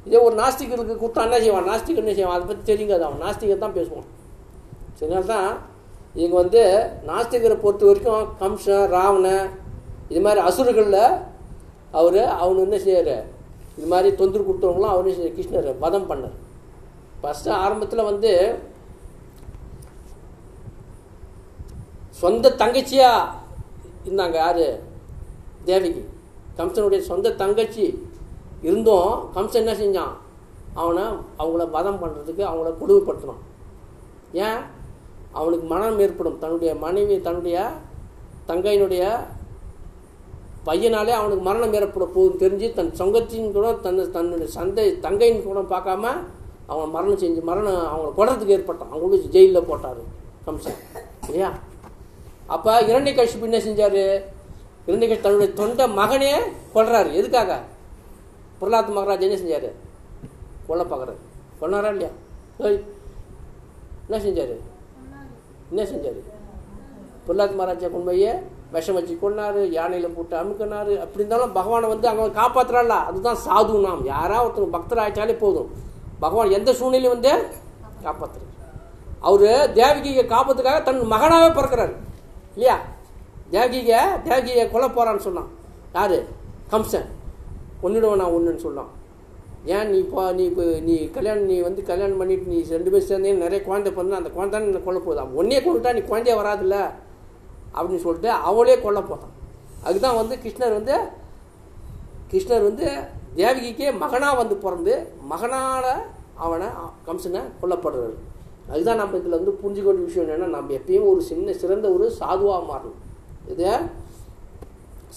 இதே 0.06 0.18
ஒரு 0.26 0.34
நாஸ்திகருக்கு 0.40 0.94
கொடுத்தா 1.02 1.24
என்ன 1.28 1.38
செய்வான்? 1.44 1.68
நாஸ்திகர் 1.70 2.04
என்ன 2.04 2.14
செய்வான்? 2.18 2.36
அதை 2.38 2.46
பற்றி 2.50 2.64
தெரியுங்காது 2.72 3.04
அவன். 3.06 3.22
நாஸ்திகர் 3.26 3.64
தான் 3.64 3.76
பேசுவான். 3.78 4.08
அதனால 5.02 5.24
தான் 5.34 5.48
இவங்க 6.20 6.36
வந்து 6.42 6.62
நாஸ்திகரை 7.10 7.56
பொறுத்த 7.64 7.84
வரைக்கும் 7.90 8.26
கம்சன் 8.42 8.86
ராவணன் 8.96 9.46
இது 10.12 10.20
மாதிரி 10.26 10.40
அசுரர்களில் 10.48 11.02
அவர் 11.98 12.20
அவனு 12.42 12.64
என்ன 12.66 12.78
செய்யார் 12.86 13.14
இது 13.78 13.86
மாதிரி 13.92 14.08
தொந்தரவு 14.20 14.48
கொடுத்தவங்களாம் 14.48 14.94
அவர் 14.94 15.08
என்ன 15.12 15.30
கிருஷ்ணர் 15.36 15.68
வதம் 15.84 16.08
பண்ணார். 16.10 16.36
ஃபஸ்ட்டு 17.24 17.50
ஆரம்பத்தில் 17.50 18.08
வந்து 18.10 18.30
சொந்த 22.10 22.50
தங்கச்சியாக 22.50 23.32
இருந்தாங்க 24.06 24.34
யாரு? 24.34 24.66
தேவகி. 25.64 26.02
கம்சனுடைய 26.58 26.98
சொந்த 26.98 27.30
தங்கச்சி 27.30 27.84
இருந்தும் 28.62 29.10
கம்சன் 29.36 29.62
என்ன 29.62 29.72
செஞ்சான்? 29.72 30.12
அவனை 30.74 31.02
அவங்கள 31.38 31.70
வதம் 31.70 32.00
பண்ணுறதுக்கு 32.02 32.42
அவங்கள 32.50 32.70
கொடுமைப்படுத்தினான். 32.80 33.42
ஏன்? 34.32 34.60
அவனுக்கு 35.32 35.66
மனம் 35.66 36.00
ஏற்படும். 36.00 36.38
தன்னுடைய 36.38 36.74
மனைவி 36.74 37.20
தன்னுடைய 37.20 37.70
தங்கையினுடைய 38.48 39.04
பையனாலே 40.66 41.10
அவனுக்கு 41.10 41.44
மரணம் 41.44 41.74
ஏற்பட 41.74 42.04
போகுதுன்னு 42.04 42.42
தெரிஞ்சு 42.42 42.68
தன் 42.72 42.94
சொங்கத்தின் 43.00 43.52
கூட 43.52 43.72
தன் 43.72 44.10
தன்னுடைய 44.10 44.50
சந்தை 44.52 45.00
தங்கையின் 45.00 45.42
கூட 45.42 45.60
பார்க்காம 45.60 46.12
அவங்க 46.66 46.90
மரணம் 46.90 47.18
செஞ்சு 47.18 47.42
மரணம் 47.42 47.72
அவங்கள 47.72 48.20
கொடறதுக்கு 48.20 48.54
ஏற்பட்டான். 48.56 48.92
அவங்களுக்கு 48.94 49.28
ஜெயிலில் 49.30 49.64
போட்டார். 49.64 50.00
கம்சன் 50.46 50.78
இல்லையா? 51.24 51.52
அப்போ 52.46 52.80
இரண்டை 52.80 53.14
கட்சி 53.14 53.38
என்ன 53.40 53.58
செஞ்சார். 53.58 54.22
இரண்டை 54.86 55.08
கட்சி 55.08 55.20
தன்னுடைய 55.20 55.52
தொண்டை 55.52 55.86
மகனே 55.96 56.32
கொள்றாரு 56.74 57.12
எதுக்காக? 57.12 57.60
பிரலாத் 58.60 58.94
மகராஜ் 58.96 59.20
என்ன 59.20 59.36
செஞ்சார்? 59.36 59.70
கொல்ல 60.66 60.82
பார்க்குறாரு. 60.82 61.20
கொண்டாரா 61.60 61.90
இல்லையா? 61.90 62.12
என்ன 64.08 64.22
செஞ்சார்? 64.24 64.56
என்ன 65.70 65.90
செஞ்சார்? 65.90 66.20
பிரலாத் 67.28 67.54
மகாராஜா 67.54 67.88
கொண்டு 67.88 68.42
விஷம் 68.72 68.94
வச்சு 68.94 69.18
கொண்டாரு 69.22 69.60
யானையில் 69.78 70.14
போட்டு 70.14 70.36
அமுக்கினாரு. 70.36 70.92
அப்படி 70.98 71.14
இருந்தாலும் 71.14 71.52
பகவானை 71.52 71.88
வந்து 71.88 72.08
அவங்க 72.08 72.40
காப்பாத்துறாள்ல 72.40 72.96
அதுதான் 73.10 73.36
சாது 73.46 73.80
நாம். 73.80 74.04
யாராவது 74.04 74.62
ஒருத்தர் 74.62 74.70
பக்தர் 74.70 74.98
ஆயிட்டாலே 74.98 75.38
போதும். 75.38 75.70
பகவான் 76.20 76.50
எந்த 76.50 76.72
சூழ்நிலையும் 76.72 77.20
வந்து 77.20 77.44
காப்பாத்துறாரு. 78.02 78.50
அவரு 79.20 79.70
தேவகியை 79.74 80.24
காப்பதுக்காக 80.26 80.82
தன் 80.82 81.00
மகனாகவே 81.00 81.60
பிறக்கிறாரு. 81.60 81.94
இல்லையா? 82.54 82.80
தேவகியை 83.50 84.00
தேவகியை 84.24 84.70
கொல்ல 84.70 84.86
போகிறான்னு 84.88 85.26
சொன்னான். 85.28 85.48
யாரு? 85.92 86.28
கம்சன். 86.70 87.08
கொன்னுடுவேன் 87.82 88.16
நான் 88.16 88.30
ஒன்றுன்னு 88.30 88.56
சொன்னான். 88.56 88.90
ஏன் 89.64 89.90
நீ 89.90 89.98
இப்போ 89.98 90.32
நீ 90.32 90.44
இப்போ 90.44 90.62
நீ 90.62 91.10
கல்யாணம் 91.10 91.44
நீ 91.44 91.60
வந்து 91.60 91.82
கல்யாணம் 91.82 92.16
பண்ணிட்டு 92.16 92.46
நீ 92.46 92.62
ரெண்டு 92.68 92.90
பேர் 92.90 93.02
சேர்ந்தே 93.02 93.32
நிறைய 93.32 93.62
குழந்தை 93.64 93.92
பிறந்தா 93.92 94.10
அந்த 94.10 94.30
குழந்தை 94.30 94.60
என்ன 94.60 94.78
கொல்ல 94.78 95.00
போகுது? 95.00 95.20
அவன் 95.20 95.46
ஒன்னே 95.46 95.50
கொண்டுட்டா 95.50 95.92
நீ 95.92 96.00
குழந்தைய 96.00 96.36
வராதுல்ல? 96.36 96.90
அப்படின்னு 97.74 98.04
சொல்லிட்டு 98.06 98.30
அவளே 98.30 98.80
கொல்ல 98.80 99.00
போட்டான் 99.00 99.32
அதுதான் 99.84 100.16
வந்து 100.16 100.38
கிருஷ்ணர் 100.44 100.72
வந்து 100.72 100.98
கிருஷ்ணர் 102.30 102.62
வந்து 102.62 102.98
தேவகிக்கே 103.38 103.88
மகனாக 104.02 104.38
வந்து 104.40 104.56
பிறந்து 104.64 104.94
மகனால 105.32 105.86
அவனை 106.44 106.68
கம்சனை 107.06 107.40
கொல்லப்படுறாரு. 107.60 108.16
அதுதான் 108.72 109.00
நம்ம 109.02 109.16
இதில் 109.20 109.38
வந்து 109.38 109.52
புரிஞ்சுக்க 109.62 109.88
வேண்டிய 109.88 110.06
விஷயம் 110.08 110.26
என்னென்னா 110.26 110.48
நம்ம 110.56 110.72
எப்பயும் 110.78 111.08
ஒரு 111.12 111.20
சின்ன 111.30 111.54
சிறந்த 111.62 111.86
ஒரு 111.96 112.06
சாதுவாக 112.20 112.62
மாறணும். 112.70 113.00
இது 113.52 113.66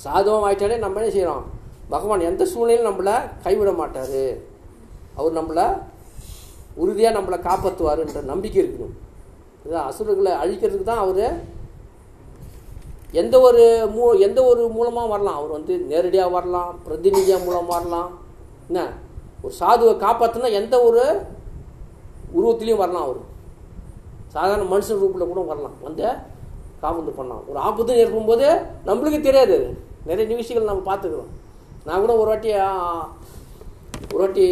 சாதுவாக 0.04 0.46
ஆயிட்டாலே 0.48 0.78
நம்ம 0.86 1.00
என்ன 1.02 1.12
செய்கிறோம் 1.18 1.46
பகவான் 1.94 2.28
எந்த 2.30 2.44
சூழ்நிலையும் 2.52 2.88
நம்மளை 2.90 3.16
கைவிட 3.46 3.72
மாட்டார். 3.82 4.22
அவர் 5.20 5.38
நம்மளை 5.40 5.68
உறுதியாக 6.84 7.18
நம்மளை 7.18 7.38
காப்பாற்றுவாருன்ற 7.48 8.22
நம்பிக்கை 8.32 8.60
இருக்கணும். 8.64 8.96
இதான் 9.66 9.88
அசுரர்களை 9.90 10.34
அழிக்கிறதுக்கு 10.42 10.90
தான் 10.90 11.06
அவர் 11.06 11.24
எந்த 13.12 13.40
ஒரு 13.40 13.90
மூ 13.96 14.20
எந்த 14.20 14.44
ஒரு 14.44 14.68
மூலமாக 14.68 15.08
வரலாம். 15.08 15.36
அவர் 15.36 15.50
வந்து 15.50 15.78
நேரடியாக 15.78 16.30
வரலாம் 16.30 16.80
பிரதிநிதியாக 16.84 17.44
மூலமாக 17.44 17.74
வரலாம். 17.74 18.18
என்ன? 18.68 18.94
ஒரு 19.42 19.54
சாதுவை 19.60 19.94
காப்பாற்றினா 20.04 20.52
எந்த 20.52 20.82
ஒரு 20.82 21.22
உருவத்துலேயும் 22.38 22.84
வரலாம் 22.84 23.04
அவர். 23.04 23.18
சாதாரண 24.28 24.78
மனுஷன் 24.78 25.00
ரூப்பில் 25.04 25.28
கூட 25.28 25.42
வரலாம். 25.42 25.72
வந்து 25.82 26.14
காபந்து 26.82 27.12
பண்ணலாம். 27.12 27.44
ஒரு 27.48 27.60
ஆபத்து 27.60 27.96
ஏற்படும்போது 27.96 28.62
நம்மளுக்கு 28.86 29.22
தெரியாது 29.22 29.56
அது. 29.56 29.78
நிறைய 30.06 30.30
நிகழ்ச்சிகள் 30.30 30.64
நம்ம 30.64 30.96
பார்த்துக்கிறோம். 30.96 31.32
நான் 31.86 32.00
கூட 32.00 32.16
ஒரு 32.16 32.28
வாட்டி 32.28 32.52
ஒரு 34.14 34.24
வாட்டி 34.24 34.46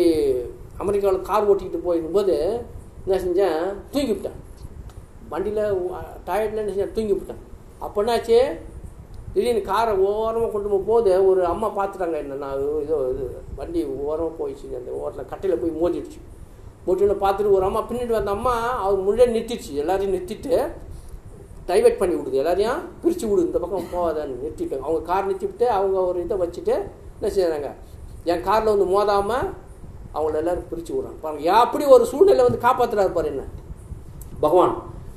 அமெரிக்காவில் 0.77 1.21
கார் 1.21 1.49
ஓட்டிக்கிட்டு 1.51 1.81
போயிருக்கும்போது 1.85 2.61
என்ன 3.05 3.21
செஞ்சேன்? 3.23 3.73
தூங்கிவிட்டேன். 3.95 4.39
வண்டியில் 5.29 5.91
டயர்டில் 6.25 6.55
என்ன 6.55 6.71
செஞ்சேன்? 6.71 6.95
தூங்கிவிட்டேன். 6.95 7.43
அப்போ 7.85 8.01
திடீர்னு 9.35 9.61
காரை 9.69 9.93
ஓரமாக 10.09 10.49
கொண்டு 10.51 10.67
போகும்போது 10.71 11.13
ஒரு 11.29 11.41
அம்மா 11.45 11.67
பார்த்துட்டாங்க 11.77 12.17
என்ன 12.23 12.35
நான் 12.43 12.61
இது 12.83 13.25
வண்டி 13.57 13.79
ஓரமாக 14.03 14.31
போயிடுச்சு 14.37 14.77
அந்த 14.79 14.91
ஓரத்தில் 14.99 15.27
கட்டையில் 15.31 15.59
போய் 15.61 15.73
மோதிடுச்சு. 15.81 16.19
மோட்டின்னு 16.85 17.17
பார்த்துட்டு 17.23 17.55
ஒரு 17.57 17.65
அம்மா 17.67 17.81
பின்னாடி 17.89 18.13
வந்த 18.17 18.31
அம்மா 18.37 18.53
அவர் 18.83 19.05
முன்னாடி 19.07 19.33
நிறுத்திடுச்சு 19.35 19.73
எல்லாரையும் 19.81 20.13
நிறுத்திட்டு 20.15 20.53
டைவெர்ட் 21.69 21.99
பண்ணி 21.99 22.15
விடுது 22.15 22.41
எல்லாரையும் 22.43 22.81
பிரித்து 23.03 23.25
விடுது 23.29 23.47
இந்த 23.49 23.59
பக்கம் 23.59 23.91
போகாதான்னு 23.93 24.39
நிறுத்திட்டு. 24.41 24.79
அவங்க 24.85 25.01
கார் 25.11 25.27
நிறுத்திவிட்டு 25.27 25.67
அவங்க 25.77 25.97
ஒரு 26.09 26.19
இதை 26.25 26.37
வச்சுட்டு 26.43 26.75
என்ன 27.17 27.33
செய்கிறாங்க 27.37 27.69
என் 28.31 28.45
காரில் 28.49 28.73
வந்து 28.73 28.89
மோதாமல் 28.95 29.47
அவங்கள 30.15 30.35
எல்லாரும் 30.43 30.69
பிரித்து 30.71 30.93
விடுறாங்க. 30.95 31.19
பாருங்கள் 31.21 31.61
அப்படி 31.65 31.85
ஒரு 31.97 32.05
சூழ்நிலை 32.11 32.43
வந்து 32.47 32.65
காப்பாற்றுறாரு 32.67 33.13
பாரு 33.17 33.31
என்ன? 33.33 33.45
பகவான். 34.43 34.75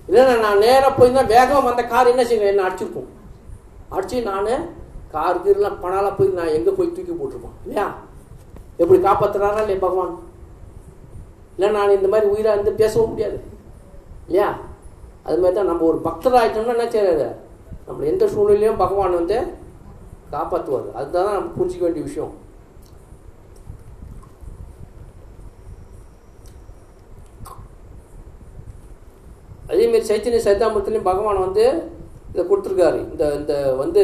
இல்லைன்னா 0.08 0.34
நான் 0.40 0.62
நேராக 0.66 0.90
போயிருந்தேன் 0.98 1.32
வேகமாக 1.36 1.66
வந்த 1.68 1.82
கார் 1.92 2.12
என்ன 2.12 2.22
செய்யுங்க 2.22 2.52
என்ன 2.52 2.64
அடிச்சிருக்கும். 2.68 3.08
அடிச்சு 3.94 4.22
நான் 4.22 4.68
கார் 5.14 5.42
கீரெலாம் 5.44 5.82
பணாலாம் 5.82 6.16
போய் 6.16 6.38
நான் 6.38 6.54
எங்கே 6.58 6.70
போய் 6.70 6.94
தூக்கி 6.96 7.12
போட்டிருப்போம்? 7.12 7.56
இல்லையா? 7.64 7.86
எப்படி 8.82 8.98
காப்பாற்றுறாரா 9.08 9.60
இல்லையா 9.64 9.84
பகவான்? 9.86 10.14
இல்லை 11.54 11.68
நான் 11.76 11.94
இந்த 11.98 12.08
மாதிரி 12.08 12.26
உயிராக 12.32 12.56
இருந்து 12.56 12.80
பேசவும் 12.82 13.10
முடியாது. 13.12 13.38
இல்லையா? 14.26 14.48
அது 15.26 15.38
மாதிரி 15.40 15.56
தான் 15.58 15.70
நம்ம 15.70 15.84
ஒரு 15.84 15.98
பக்தர் 15.98 16.36
ஆகிட்டோம்னா 16.40 16.76
என்ன 16.76 16.90
செய்யறது? 16.90 17.28
நம்ம 17.86 18.04
எந்த 18.04 18.24
சூழ்நிலையும் 18.28 18.82
பகவான் 18.84 19.18
வந்து 19.20 19.38
காப்பாற்றுவார் 20.32 20.88
அதுதான் 20.94 21.36
நம்ம 21.38 21.50
புரிஞ்சிக்க 21.58 21.84
வேண்டிய 21.86 22.04
விஷயம். 22.08 22.32
அதேமாரி 29.88 30.08
சைத்தன்ய 30.08 30.40
சைதாமத்திலையும் 30.46 31.08
பகவான் 31.10 31.44
வந்து 31.44 31.64
இதை 32.32 32.42
கொடுத்துருக்காரு. 32.48 32.98
இந்த 33.12 33.24
இந்த 33.38 33.52
வந்து 33.82 34.02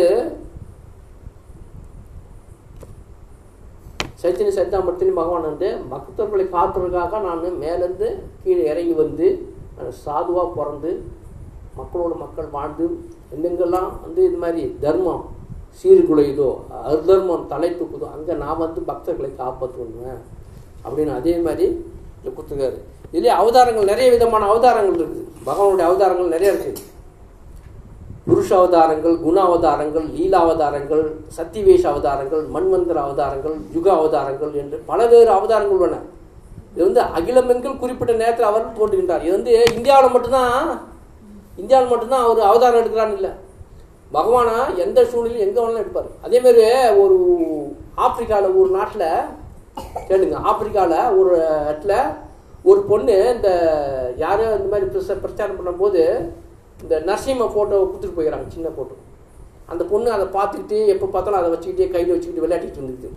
சைத்தன்ய 4.22 4.52
சைதாமத்திலையும் 4.58 5.20
பகவான் 5.20 5.48
வந்து 5.50 5.68
பக்தர்களை 5.92 6.44
காத்துறதுக்காக 6.54 7.20
நான் 7.26 7.58
மேலேருந்து 7.64 8.08
கீழே 8.44 8.62
இறங்கி 8.72 8.94
வந்து 9.02 9.26
நான் 9.76 9.98
சாதுவாக 10.04 10.48
பிறந்து 10.58 10.92
மக்களோட 11.80 12.14
மக்கள் 12.24 12.48
வாழ்ந்து 12.56 12.84
எங்கெங்கெல்லாம் 13.34 13.90
வந்து 14.06 14.20
இது 14.28 14.38
மாதிரி 14.44 14.64
தர்மம் 14.84 15.24
சீர்குலையுதோ 15.80 16.50
அர்தர்மம் 16.90 17.46
தலை 17.52 17.70
தூக்குதோ 17.78 18.08
அங்கே 18.16 18.34
நான் 18.44 18.62
வந்து 18.64 18.80
பக்தர்களை 18.90 19.30
காப்பாற்றுவேன் 19.42 20.20
அப்படின்னு 20.84 21.12
அதே 21.20 21.34
மாதிரி 21.46 21.66
இதை 22.20 22.30
கொடுத்துருக்காரு. 22.32 22.78
இதுலேயே 23.14 23.34
அவதாரங்கள் 23.42 23.90
நிறைய 23.92 24.08
விதமான 24.14 24.46
அவதாரங்கள் 24.52 24.96
இருக்குது 25.00 25.24
பகவானுடைய 25.48 25.86
அவதாரங்கள் 25.90 26.34
நிறைய 26.34 26.52
இருக்குது 26.54 26.90
புருஷ 28.28 28.50
அவதாரங்கள் 28.58 29.16
குண 29.24 29.36
அவதாரங்கள் 29.48 30.06
லீலா 30.16 30.38
அவதாரங்கள் 30.44 31.02
சத்திவேஷ 31.36 31.82
அவதாரங்கள் 31.92 32.42
மண்மந்திர 32.54 32.98
அவதாரங்கள் 33.06 33.56
யுக 33.74 33.86
அவதாரங்கள் 33.98 34.52
என்று 34.62 34.76
பலவேறு 34.88 35.30
அவதாரங்கள் 35.36 35.76
உள்ளன. 35.78 36.00
இது 36.72 36.82
வந்து 36.86 37.02
அகிலமெங்கில் 37.18 37.80
குறிப்பிட்ட 37.82 38.12
நேரத்தில் 38.22 38.50
அவர் 38.50 38.64
தோன்றுகின்றார் 38.78 39.24
இது 39.26 39.36
வந்து 39.36 39.52
இந்தியாவில் 39.78 40.14
மட்டும்தான் 40.14 40.58
இந்தியாவில் 41.62 41.92
மட்டும்தான் 41.92 42.24
அவர் 42.26 42.48
அவதாரம் 42.50 42.80
எடுக்கிறான்னு 42.82 43.18
இல்லை. 43.18 43.32
பகவானா 44.16 44.56
எந்த 44.84 44.98
சூழ்நிலையும் 45.10 45.46
எங்கே 45.46 45.60
வேணாலும் 45.60 45.82
எடுப்பார். 45.84 46.10
அதேமாரி 46.26 46.64
ஒரு 47.02 47.18
ஆப்பிரிக்காவில் 48.06 48.58
ஒரு 48.62 48.70
நாட்டில் 48.78 49.08
கேளுங்க 50.08 50.36
ஆப்பிரிக்காவில் 50.50 50.98
ஒரு 51.20 51.32
இடத்துல 51.70 51.94
ஒரு 52.64 52.80
பொண்ணு 52.90 53.14
இந்த 53.34 53.48
யாரோ 54.24 54.44
இந்த 54.58 54.68
மாதிரி 54.72 54.86
பிரச்சாரம் 55.24 55.58
பண்ணும்போது 55.58 56.02
இந்த 56.84 56.94
நரசிம்ம 57.08 57.48
ஃபோட்டோவை 57.52 57.84
கொடுத்துட்டு 57.86 58.16
போயிடறாங்க 58.18 58.48
சின்ன 58.54 58.70
ஃபோட்டோ 58.76 58.94
அந்த 59.72 59.82
பொண்ணு 59.90 60.08
அதை 60.16 60.24
பார்த்துக்கிட்டு 60.36 60.78
எப்போ 60.94 61.06
பார்த்தாலும் 61.12 61.40
அதை 61.40 61.50
வச்சுக்கிட்டே 61.52 61.86
கையில் 61.92 62.14
வச்சுக்கிட்டு 62.14 62.44
விளையாடிட்டு 62.44 62.80
இருந்துக்குது 62.80 63.10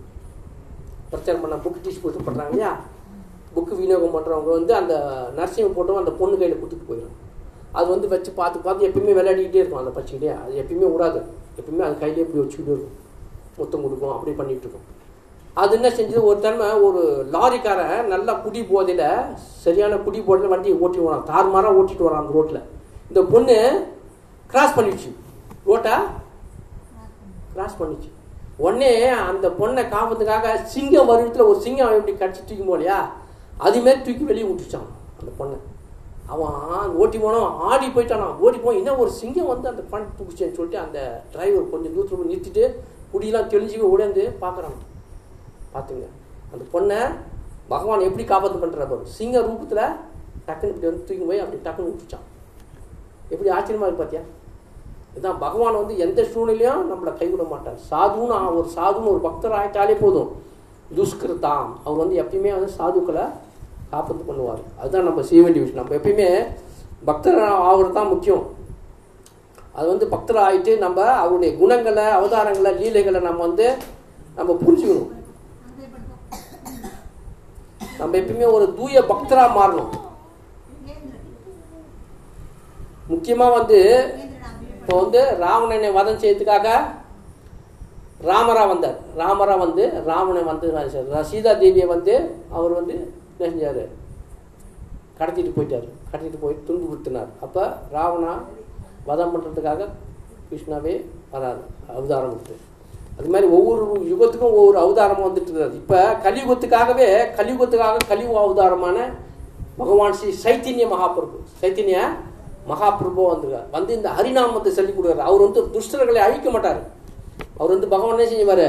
பிரச்சாரம் 1.12 1.44
பண்ண 1.44 1.58
புக்கு 1.66 1.84
டிஸ்ட்ரிபியூஷன் 1.86 2.28
பண்ணுறாங்க 2.28 2.54
இல்லையா? 2.54 2.72
புக்கு 3.56 3.74
விநியோகம் 3.80 4.16
பண்ணுறவங்க 4.16 4.52
வந்து 4.58 4.74
அந்த 4.82 4.94
நரசிம்ம 5.38 5.74
ஃபோட்டோவை 5.76 6.00
அந்த 6.04 6.14
பொண்ணு 6.20 6.40
கையில் 6.42 6.60
கொடுத்துட்டு 6.60 6.90
போயிடும் 6.90 7.16
அது 7.78 7.88
வந்து 7.94 8.08
வச்சு 8.14 8.32
பார்த்து 8.40 8.66
பார்த்து 8.66 8.88
எப்பயுமே 8.88 9.16
விளையாடிக்கிட்டே 9.20 9.62
இருக்கும் 9.62 9.82
அந்த 9.82 9.94
பச்சைக்கிட்டே 9.98 10.30
அது 10.44 10.54
எப்பயுமே 10.62 10.90
விடாது 10.94 11.20
எப்பயுமே 11.60 11.84
அது 11.88 11.96
கையிலே 12.04 12.28
போய் 12.32 12.44
வச்சுக்கிட்டே 12.44 12.74
இருக்கும். 12.76 12.96
முத்தம் 13.60 13.84
கொடுக்கும் 13.86 14.14
அப்படி 14.16 14.32
பண்ணிகிட்டு 14.40 14.66
இருக்கும். 14.68 14.86
அது 15.62 15.72
என்ன 15.78 15.90
செஞ்சது? 15.98 16.22
ஒரு 16.30 16.38
தடவை 16.46 16.68
ஒரு 16.88 17.02
லாரிக்காரன் 17.34 18.10
நல்லா 18.14 18.34
குடி 18.46 18.62
போதையில் 18.72 19.06
சரியான 19.64 19.94
குடி 20.06 20.20
போதையில் 20.28 20.52
வண்டியை 20.54 20.76
ஓட்டி 20.86 21.00
வரான். 21.06 21.24
தாறுமாறாக 21.30 21.78
ஓட்டிட்டு 21.80 22.08
வரான் 22.08 22.22
அந்த 22.24 22.36
ரோட்டில் 22.38 22.62
இந்த 23.10 23.22
பொண்ணு 23.32 23.56
கிராஸ் 24.52 24.76
பண்ணிடுச்சு. 24.78 25.10
ரோட்டை? 25.70 25.96
கிராஸ் 27.54 27.80
பண்ணிச்சு 27.80 28.10
உடனே 28.66 28.92
அந்த 29.30 29.48
பொண்ணை 29.60 29.84
காப்பதுக்காக 29.94 30.52
சிங்கம் 30.74 31.10
வருடத்தில் 31.10 31.50
ஒரு 31.52 31.60
சிங்கம் 31.66 31.88
அவன் 31.88 32.00
எப்படி 32.00 32.16
கடிச்சு 32.22 32.42
தூக்கி 32.50 32.66
போலையா 32.70 32.98
அதுமாரி 33.68 34.00
தூக்கி 34.06 34.24
வெளியே 34.30 34.48
விட்டுச்சான் 34.50 34.88
அந்த 35.20 35.32
பொண்ணை. 35.40 35.58
அவன் 36.34 36.96
ஓட்டி 37.02 37.18
போனோம் 37.24 37.50
ஆடி 37.70 37.88
போயிட்டானா? 37.96 38.28
ஓடி 38.46 38.58
போய் 38.64 38.80
என்ன 38.82 38.96
ஒரு 39.04 39.12
சிங்கம் 39.20 39.52
வந்து 39.54 39.68
அந்த 39.72 39.84
பண் 39.92 40.08
தூக்குச்சேன்னு 40.18 40.58
சொல்லிட்டு 40.58 40.80
அந்த 40.86 41.00
டிரைவர் 41.34 41.72
கொஞ்சம் 41.74 41.94
தூரத்தில் 41.96 42.32
நிறுத்திட்டு 42.32 42.64
குடியெல்லாம் 43.14 43.52
தெளிஞ்சு 43.54 43.92
ஓடியாந்து 43.94 44.26
பார்க்குறான் 44.44 44.78
பார்த்துங்க 45.78 46.08
அந்த 46.54 46.64
பொண்ணை 46.76 47.00
பகவான் 47.74 48.08
எப்படி 48.10 48.26
காப்பாற்று 48.28 48.64
பண்ணுறாரு 48.64 48.90
பாரு. 48.92 49.14
சிங்க 49.18 49.38
ரூபத்தில் 49.48 49.86
டக்குன்னு 50.48 50.74
இப்படி 50.74 50.90
வந்து 50.90 51.06
தூக்கி 51.08 51.24
போய் 51.30 51.44
அப்படி 51.44 51.58
டக்குன்னு 51.66 51.92
விட்டுச்சான் 51.92 52.26
எப்படி 53.34 53.50
ஆச்சரியமாக 53.56 53.88
இருக்கு 53.88 54.04
பார்த்தியா 54.04 54.24
இதுதான் 55.14 55.40
பகவான் 55.44 55.80
வந்து 55.80 55.94
எந்த 56.06 56.20
சூழ்நிலையும் 56.32 56.82
நம்மளை 56.90 57.12
கைவிட 57.20 57.44
மாட்டார். 57.52 57.78
சாதுன்னு 57.90 58.36
ஒரு 58.60 58.70
சாதுன்னு 58.76 59.12
ஒரு 59.14 59.22
பக்தர் 59.28 59.56
ஆகிட்டாலே 59.60 59.96
போதும். 60.04 60.30
துஷ்கிருத்தாம் 60.98 61.68
அவர் 61.86 62.02
வந்து 62.02 62.20
எப்பயுமே 62.24 62.52
வந்து 62.58 62.70
சாதுக்களை 62.78 63.26
காப்பாற்று 63.94 64.28
பண்ணுவார். 64.30 64.62
அதுதான் 64.80 65.08
நம்ம 65.10 65.24
செய்ய 65.30 65.42
வேண்டிய 65.46 65.64
விஷயம். 65.64 65.82
நம்ம 65.82 65.96
எப்பயுமே 66.00 66.30
பக்தர் 67.10 67.40
ஆகிறது 67.70 67.92
தான் 68.00 68.12
முக்கியம். 68.14 68.46
அது 69.78 69.88
வந்து 69.94 70.06
பக்தர் 70.14 70.42
ஆகிட்டு 70.46 70.72
நம்ம 70.86 71.00
அவருடைய 71.24 71.52
குணங்களை 71.62 72.06
அவதாரங்களை 72.20 72.72
லீலைகளை 72.80 73.20
நம்ம 73.28 73.42
வந்து 73.48 73.68
நம்ம 74.40 74.52
புரிஞ்சுக்கணும். 74.64 75.12
நம்ம 78.00 78.18
எப்பயுமே 78.22 78.48
ஒரு 78.58 78.66
தூய 78.78 79.02
பக்தரா 79.12 79.44
மாறணும். 79.58 79.92
முக்கியமா 83.12 83.48
வந்து 83.58 83.80
இப்போ 84.78 84.96
வந்து 85.02 85.22
ராவணனை 85.44 85.90
வதம் 85.98 86.20
செய்யறதுக்காக 86.22 86.68
ராமரா 88.30 88.64
வந்தார். 88.72 88.98
ராமரா 89.22 89.56
வந்து 89.66 89.84
ராவணை 90.10 90.42
வந்து 90.52 90.68
சீதா 91.32 91.54
தேவியை 91.64 91.88
வந்து 91.96 92.14
அவர் 92.58 92.78
வந்து 92.80 92.96
என்ன 92.98 93.50
செஞ்சாரு? 93.54 93.84
கடத்திட்டு 95.20 95.52
போயிட்டார். 95.58 95.88
கடத்திட்டு 96.12 96.44
போய் 96.46 96.64
துன்புறுத்தினார். 96.68 97.32
அப்போ 97.46 97.64
ராவணா 97.98 98.34
வதம் 99.10 99.34
பண்ணுறதுக்காக 99.34 99.90
கிருஷ்ணாவே 100.50 100.96
வராது 101.34 101.64
அவதாரம் 101.98 102.34
விட்டு 102.36 102.56
அது 103.18 103.30
மாதிரி 103.34 103.48
ஒவ்வொரு 103.58 103.84
யுகத்துக்கும் 104.12 104.58
ஒவ்வொரு 104.60 104.78
அவதாரமும் 104.84 105.28
வந்துட்டு 105.28 105.50
இருக்கிறது 105.50 105.78
இப்போ 105.82 106.00
கலியுகத்துக்காகவே 106.26 107.08
கலியுகத்துக்காக 107.38 108.04
கலியுக 108.12 108.36
அவதாரமான 108.46 108.98
பகவான் 109.80 110.18
ஸ்ரீ 110.20 110.30
சைத்தன்ய 110.44 110.86
மகாபிரபு 110.94 111.40
சைத்தன்ய 111.62 111.98
மகாபிரபு 112.70 113.22
வந்திருக்கார். 113.32 113.68
வந்து 113.76 113.92
இந்த 113.98 114.10
ஹரிநாமத்தை 114.18 114.72
சொல்லி 114.78 114.92
கொடுக்குறாரு. 114.94 115.28
அவர் 115.30 115.46
வந்து 115.46 115.62
துஷ்டர்களை 115.76 116.22
அழிக்க 116.28 116.48
மாட்டார். 116.56 116.80
அவர் 117.60 117.74
வந்து 117.76 117.90
பகவான் 117.94 118.16
என்ன 118.18 118.28
செய்வார்? 118.32 118.68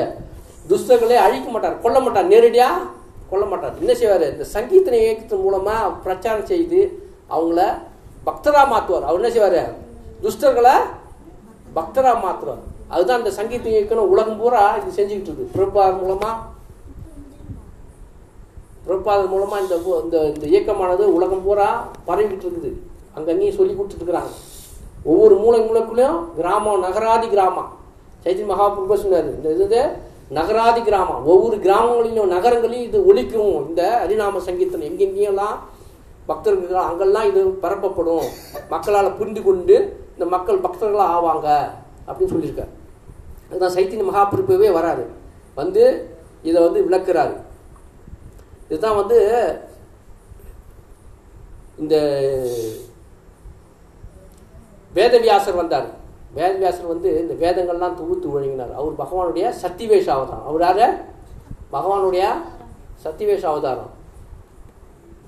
துஷ்டர்களை 0.70 1.16
அழிக்க 1.26 1.48
மாட்டார் 1.54 1.76
கொல்ல 1.84 1.98
மாட்டார். 2.04 2.28
நேரடியாக 2.32 2.87
கொல்ல 3.30 3.44
மாட்டார். 3.52 3.74
என்ன 3.82 3.92
செய்வார்? 4.00 4.26
இந்த 4.34 4.44
சங்கீதனை 4.54 4.98
இயக்கத்தின் 5.04 5.44
மூலமாக 5.46 5.90
பிரச்சாரம் 6.04 6.48
செய்து 6.52 6.80
அவங்கள 7.34 7.61
பக்தராக 8.28 8.66
மாற்றுவார் 8.72 9.06
அவர் 9.08 9.20
என்ன 9.20 9.30
செய்வார்? 9.37 9.61
துஷ்டர்களை 10.24 10.74
பக்தரா 11.78 12.12
மாற்றுவார் 12.26 12.62
அதுதான் 12.92 13.20
இந்த 13.22 13.33
சங்கீத 13.38 13.68
இயக்கணும் 13.74 14.12
உலகம் 14.14 14.38
பூரா 14.42 14.62
இது 14.81 14.90
செஞ்சுக்கிட்டு 14.98 15.31
இருக்கு. 15.31 15.53
பிரபாதம் 15.57 16.01
மூலமாக 16.03 16.37
பிரபாதம் 18.87 19.33
மூலமாக 19.33 19.62
இந்த 19.64 19.77
இந்த 20.05 20.18
இந்த 20.35 20.44
இயக்கமானது 20.53 21.07
உலகம் 21.16 21.44
பூரா 21.46 21.68
பரவிக்கிட்டு 22.09 22.46
இருக்குது 22.48 22.70
அங்கங்கேயும் 23.16 23.59
சொல்லி 23.59 23.74
கொடுத்துட்டு 23.74 24.22
ஒவ்வொரு 25.11 25.35
மூளை 25.42 25.59
மூளைக்குள்ளேயும் 25.66 26.20
கிராமம் 26.38 26.81
நகராதி 26.87 27.27
கிராமம். 27.35 27.68
சைதி 28.24 28.42
மகாபுருப 28.51 28.96
சொன்னார். 29.03 29.29
இந்த 29.37 29.51
இது 29.66 29.83
நகராதி 30.38 30.81
கிராமம். 30.88 31.20
ஒவ்வொரு 31.33 31.57
கிராமங்களிலும் 31.66 32.33
நகரங்களையும் 32.35 32.87
இது 32.88 32.98
ஒழிக்கும். 33.11 33.55
இந்த 33.68 33.83
ஹரிநாம 34.01 34.40
சங்கீதம் 34.48 34.87
எங்கெங்கேயெல்லாம் 34.88 35.57
பக்தர்கள் 36.31 36.88
அங்கெல்லாம் 36.88 37.29
இது 37.31 37.42
பரப்பப்படும். 37.64 38.27
மக்களால் 38.74 39.16
புரிந்து 39.20 39.42
கொண்டு 39.42 39.77
இந்த 40.14 40.27
மக்கள் 40.35 40.64
பக்தர்களாக 40.66 41.14
ஆவாங்க 41.18 41.48
அப்படின்னு 42.09 42.35
சொல்லியிருக்காரு. 42.35 42.72
அந்த 43.50 43.68
சைத்தன்ய 43.68 44.06
மகாபிரிப்பவே 44.11 44.68
வராரு. 44.78 45.06
வந்து 45.54 46.14
இதை 46.42 46.62
வந்து 46.62 46.80
விளக்குறாரு. 46.90 47.37
இதுதான் 48.68 48.96
வந்து 48.96 49.18
இந்த 51.78 51.96
வேதவியாசர் 54.94 55.56
வந்தார். 55.56 55.87
வேதவியாசர் 56.37 56.87
வந்து 56.87 57.28
இந்த 57.28 57.34
வேதங்கள்லாம் 57.34 57.94
தொகுத்து 57.94 58.40
ஒழுங்கினார். 58.40 58.74
அவர் 58.74 58.98
பகவானுடைய 58.98 59.52
சத்திவேஷ 59.62 60.06
அவதாரம் 60.06 60.46
அவர் 60.46 60.76
யார்? 60.76 61.04
பகவானுடைய 61.72 62.24
சத்திவேஷ 63.04 63.42
அவதாரம் 63.42 63.96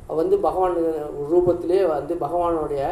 அவர் 0.07 0.23
வந்து 0.23 0.39
பகவான் 0.39 0.77
ரூபத்திலே 1.33 1.87
வந்து 1.87 2.15
பகவானுடைய 2.15 2.89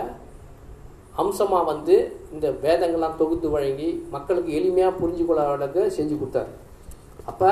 அம்சமாக 1.22 1.68
வந்து 1.72 1.94
இந்த 2.34 2.46
வேதங்கள்லாம் 2.64 3.18
தொகுத்து 3.20 3.48
வழங்கி 3.56 3.88
மக்களுக்கு 4.14 4.50
எளிமையாக 4.58 4.98
புரிஞ்சு 5.00 5.24
கொள்ள 5.28 5.42
அளவுக்கு 5.46 5.82
செஞ்சு 5.96 6.14
கொடுத்தாரு. 6.20 6.50
அப்போ 7.30 7.50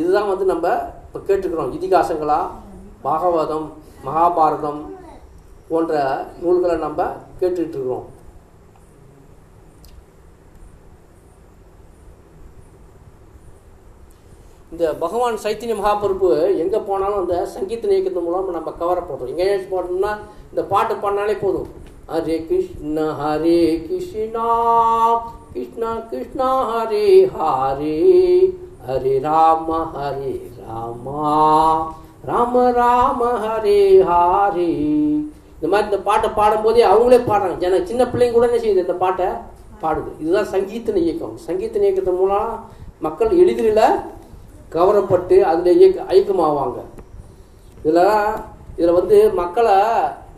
இதுதான் 0.00 0.30
வந்து 0.32 0.46
நம்ம 0.52 0.66
இப்போ 1.06 1.20
கேட்டுக்கிறோம் 1.28 1.74
இதிகாசங்களா 1.78 2.40
பாகவதம் 3.06 3.68
மகாபாரதம் 4.06 4.80
போன்ற 5.70 5.94
நூல்களை 6.42 6.76
நம்ம 6.86 7.00
கேட்டுக்கிட்டு 7.40 7.76
இருக்கிறோம். 7.78 8.06
இந்த 14.72 14.86
பகவான் 15.04 15.42
சைத்தன்ய 15.44 15.76
மகாபிரபு 15.78 16.28
எங்கே 16.64 16.80
போனாலும் 16.88 17.20
அந்த 17.22 17.36
சங்கீத 17.54 17.88
இயக்கத்தின் 17.94 18.26
மூலம் 18.26 18.58
நம்ம 18.58 18.72
கவரப்படுறோம் 18.82 19.32
எங்கே 19.32 19.46
போட்டோம்னா 19.72 20.12
இந்த 20.50 20.62
பாட்டு 20.72 20.94
பாடினாலே 21.02 21.34
போதும். 21.44 21.70
ஹரே 22.12 22.36
கிருஷ்ண 22.48 23.00
ஹரே 23.18 23.58
கிருஷ்ணா 23.88 24.46
கிருஷ்ணா 25.52 25.90
கிருஷ்ணா 26.10 26.48
ஹரே 26.70 27.04
ஹரே 27.34 27.98
ஹரே 28.86 29.12
ராம 29.26 29.68
ஹரே 29.94 30.32
ராமா 30.60 31.26
ராம 32.30 32.64
ராம 32.70 33.20
ஹரே 33.44 33.78
ஹரே 34.10 34.70
இந்த 35.54 35.68
மாதிரி 35.72 35.88
இந்த 35.90 36.00
பாட்டை 36.08 36.28
பாடும்போதே 36.36 36.82
அவங்களே 36.90 37.18
பாடுறாங்க. 37.30 37.58
ஜன 37.62 37.80
சின்ன 37.84 38.02
பிள்ளைங்க 38.04 38.34
கூட 38.36 38.46
என்ன 38.48 38.60
செய்யுது? 38.62 38.84
இந்த 38.86 38.96
பாட்டை 39.04 39.26
பாடுது. 39.82 40.10
இதுதான் 40.20 40.50
சங்கீத்தின 40.54 41.00
இயக்கம். 41.06 41.34
சங்கீத்தின 41.46 41.86
இயக்கத்தின் 41.86 42.20
மூலம் 42.20 42.50
மக்கள் 43.06 43.30
எளிதில் 43.42 43.82
கவரப்பட்டு 44.74 45.36
அதில் 45.50 45.78
இயக்க 45.80 46.14
ஐக்கியமாவாங்க 46.14 46.78
இதில் 47.78 48.02
இதில் 48.78 48.98
வந்து 48.98 49.18
மக்களை 49.40 49.76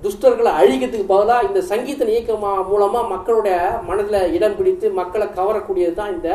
துஷ்டர்களை 0.05 0.51
அழிக்கிறதுக்கு 0.61 1.11
பதிலாக 1.13 1.47
இந்த 1.49 1.61
சங்கீத 1.71 2.09
இயக்கம் 2.13 2.47
மூலமாக 2.71 3.11
மக்களுடைய 3.15 3.57
மனதில் 3.89 4.33
இடம் 4.37 4.57
பிடித்து 4.59 4.87
மக்களை 5.01 5.27
கவரக்கூடியது 5.39 5.95
தான் 6.01 6.13
இந்த 6.17 6.29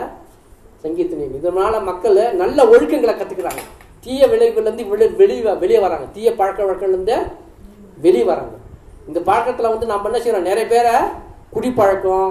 சங்கீத 0.83 1.09
இயக்கம். 1.17 1.39
இதனால் 1.41 1.85
மக்கள் 1.89 2.19
நல்ல 2.41 2.57
ஒழுக்கங்களை 2.73 3.13
கற்றுக்கிறாங்க 3.15 3.63
தீய 4.03 4.27
விளைவுலேருந்து 4.31 4.83
வெளி 4.91 5.05
வெளியே 5.21 5.53
வெளியே 5.63 5.79
வராங்க. 5.85 6.05
தீய 6.15 6.29
பழக்க 6.39 6.59
வழக்கங்கள்லேருந்து 6.67 7.17
வெளியே 8.05 8.25
வராங்க. 8.31 8.55
இந்த 9.09 9.19
பழக்கத்தில் 9.29 9.73
வந்து 9.73 9.89
நம்ம 9.91 10.09
என்ன 10.09 10.19
செய்கிறோம் 10.23 10.47
நிறைய 10.49 10.65
பேரை 10.73 10.95
குடிப்பழக்கம் 11.55 12.29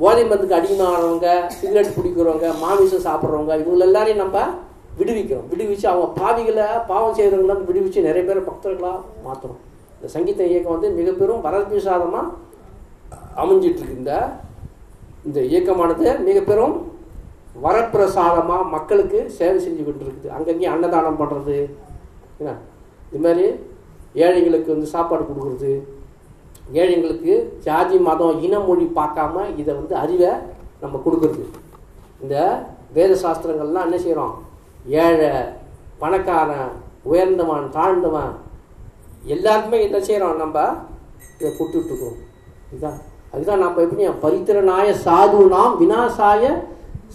போதை 0.00 0.22
மருந்துக்கு 0.30 0.58
அடிமையானவங்க 0.58 1.28
சிகரெட் 1.58 1.94
பிடிக்கிறவங்க 1.98 2.48
மாமிசம் 2.64 3.06
சாப்பிட்றவங்க 3.06 3.52
இவங்க 3.62 3.86
எல்லாரையும் 3.88 4.22
நம்ம 4.24 4.38
விடுவிக்கிறோம். 4.98 5.46
விடுவிச்சு 5.52 5.86
அவங்க 5.92 6.08
பாவிகளை 6.20 6.66
பாவம் 6.90 7.16
செய்கிறவங்கள 7.18 7.56
விடுவிச்சு 7.70 8.06
நிறைய 8.08 8.24
பேரை 8.28 8.42
பக்தர்களாக 8.48 8.98
மாற்றுறோம் 9.26 9.62
இந்த 9.96 10.08
சங்கீத 10.14 10.42
இயக்கம் 10.52 10.74
வந்து 10.76 10.90
மிக 10.98 11.10
பெரும் 11.20 11.44
வரப்பிரசாதமாக 11.46 12.26
அமைஞ்சிட்டு 13.42 13.86
இந்த 13.96 14.10
இந்த 15.28 15.38
இயக்கமானது 15.50 16.06
மிக 16.28 16.38
பெரும் 16.50 16.76
வரப்பிரசாதமாக 17.64 18.64
மக்களுக்கு 18.74 19.18
சேவை 19.38 19.58
செஞ்சு 19.64 19.82
கொண்டு 19.84 20.04
இருக்குது 20.06 20.32
அங்கங்கேயும் 20.36 20.74
அன்னதானம் 20.74 21.20
பண்ணுறது 21.20 21.56
என்ன? 22.40 22.50
இது 23.10 23.20
மாதிரி 23.26 23.44
ஏழைங்களுக்கு 24.24 24.70
வந்து 24.74 24.88
சாப்பாடு 24.94 25.24
கொடுக்குறது 25.24 25.72
ஏழைங்களுக்கு 26.80 27.34
ஜாதி 27.66 27.96
மதம் 28.08 28.40
இன 28.46 28.58
மொழி 28.58 28.86
பார்க்காம 28.98 29.44
இதை 29.60 29.72
வந்து 29.74 29.94
அறிவை 30.02 30.30
நம்ம 30.82 31.00
கொடுக்குறது. 31.04 31.44
இந்த 32.22 32.34
வேத 32.96 33.12
சாஸ்திரங்கள்லாம் 33.24 33.86
என்ன 33.88 33.98
செய்கிறோம் 33.98 34.34
ஏழை 35.02 35.30
பணக்காரன் 35.98 36.72
உயர்ந்தவன் 37.10 37.66
தாழ்ந்தவன் 37.76 38.32
எல்லாருக்குமே 39.34 39.78
என்ன 39.86 39.98
செய்கிறோம் 40.06 40.40
நம்ம 40.42 40.56
இதை 41.38 41.50
கொடுத்துட்ருக்கோம் 41.58 42.16
இதுதான். 42.72 42.98
அதுதான் 43.34 43.62
நம்ம 43.64 43.82
எப்படி 43.84 44.04
பரித்திரநாய 44.24 44.88
சாதுனாம் 45.06 45.74
வினாசாய 45.82 46.44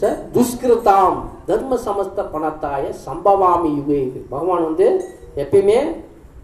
ச 0.02 0.12
துஷ்கிருதாம் 0.36 1.18
தர்ம 1.48 1.78
சமஸ்த 1.86 2.20
பணத்தாய 2.34 2.84
சம்பவாமி 3.06 3.70
யுகே 3.78 4.00
இது. 4.08 4.20
பகவான் 4.34 4.68
வந்து 4.70 4.88
எப்பயுமே 5.44 5.80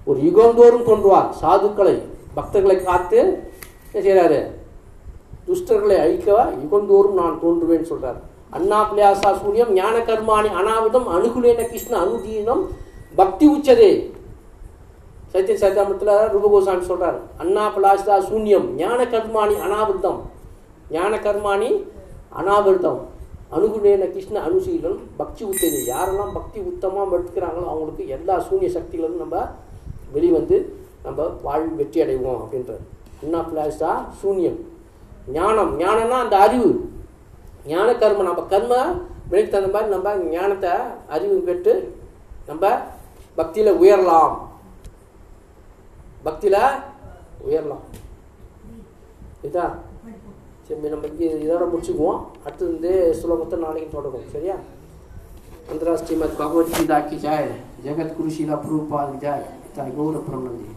ஒரு 0.07 0.19
யுகந்தோறும் 0.27 0.87
கொண்டுவார் 0.89 1.29
சாதுக்களை 1.41 1.95
பக்தர்களை 2.37 2.77
காத்து 2.83 3.19
என்ன 3.87 4.01
செய்கிறாரு 4.05 4.39
துஷ்டர்களை 5.47 5.97
அழிக்க 6.03 6.29
யுகந்தோறும் 6.63 7.19
நான் 7.21 7.39
தோன்றுவேன்னு 7.43 7.91
சொல்கிறார் 7.91 8.19
அண்ணா 8.57 8.79
பிள்ளையாசா 8.89 9.29
சூரியம் 9.41 9.71
ஞான 9.73 9.95
கர்மாணி 10.09 10.49
அனாவிதம் 10.59 11.07
அனுகுலேன 11.15 11.61
கிருஷ்ண 11.71 11.93
அனுதீனம் 12.03 12.63
பக்தி 13.15 13.45
உச்சதே. 13.55 13.91
சைத்திய 15.31 15.55
சைதாமத்தில் 15.61 16.13
ரூபகோசாமி 16.33 16.83
சொல்கிறார் 16.89 17.17
அண்ணா 17.43 17.63
பிளாஸ்தா 17.75 18.15
சூன்யம். 18.29 18.67
ஞான 18.81 18.99
கர்மாணி 19.13 19.55
அனாவிருத்தம். 19.65 20.19
ஞான 20.95 21.13
கர்மாணி 21.25 21.69
அனாவிருத்தம். 22.39 22.99
அனுகுணேன 23.55 24.05
கிருஷ்ண 24.13 24.37
அனுசீலன். 24.47 24.97
பக்தி 25.19 25.41
உத்தேஜம் 25.51 25.89
யாரெல்லாம் 25.93 26.33
பக்தி 26.37 26.57
உத்தமாக 26.69 27.15
எடுத்துக்கிறாங்களோ 27.17 27.67
அவங்களுக்கு 27.73 28.03
எல்லா 28.15 28.35
சூன்ய 28.47 28.69
சக்திகளும் 28.77 29.21
நம்ம 29.23 29.43
வெளிவந்து 30.15 30.57
நம்ம 31.05 31.27
வாழ் 31.45 31.67
வெற்றி 31.81 31.99
அடைவோம் 32.03 32.39
அப்படின்றது 32.43 32.83
அண்ணா 33.23 33.39
பிளாஸ்தா 33.51 33.91
சூன்யம். 34.21 34.59
ஞானம். 35.37 35.71
ஞானம்னா 35.83 36.17
அந்த 36.25 36.35
அறிவு. 36.47 36.71
ஞான 37.71 37.87
கர்மம் 38.01 38.29
நம்ம 38.29 38.43
கர்ம 38.53 38.73
விலைக்கு 39.29 39.51
தகுந்த 39.53 39.71
மாதிரி 39.75 39.93
நம்ம 39.95 40.15
ஞானத்தை 40.35 40.73
அறிவு 41.15 41.37
பெற்று 41.47 41.73
நம்ம 42.49 42.69
பக்தியில் 43.39 43.79
உயரலாம். 43.81 44.35
பக்தியில் 46.26 46.60
உயரலாம் 47.44 47.84
இதா 49.44 49.66
சரி 50.66 50.90
நம்ம 50.90 51.06
இங்கே 51.06 51.28
இதோட 51.38 51.64
முடிச்சுக்குவோம் 51.70 52.20
அடுத்தது 52.44 52.70
வந்து 52.70 52.92
ஸ்லோகத்தை 53.20 53.56
நாளைக்கு 53.58 53.90
தொடரும் 53.90 54.30
சரியா 54.34 54.56
अंतर्राष्ट्रीय 55.64 56.18
मत 56.18 56.32
भगवत 56.38 56.68
गीता 56.76 56.98
की 57.00 57.18
जाए 57.18 57.44
जगत 57.84 58.08
गुरु 58.16 58.30
शिला 58.30 58.56
प्रभुपाद 58.56 59.12
की 59.12 59.18
जाए 59.18 59.90
गौरव 59.90 60.22
ब्रह्म 60.22 60.48
जी 60.56 60.74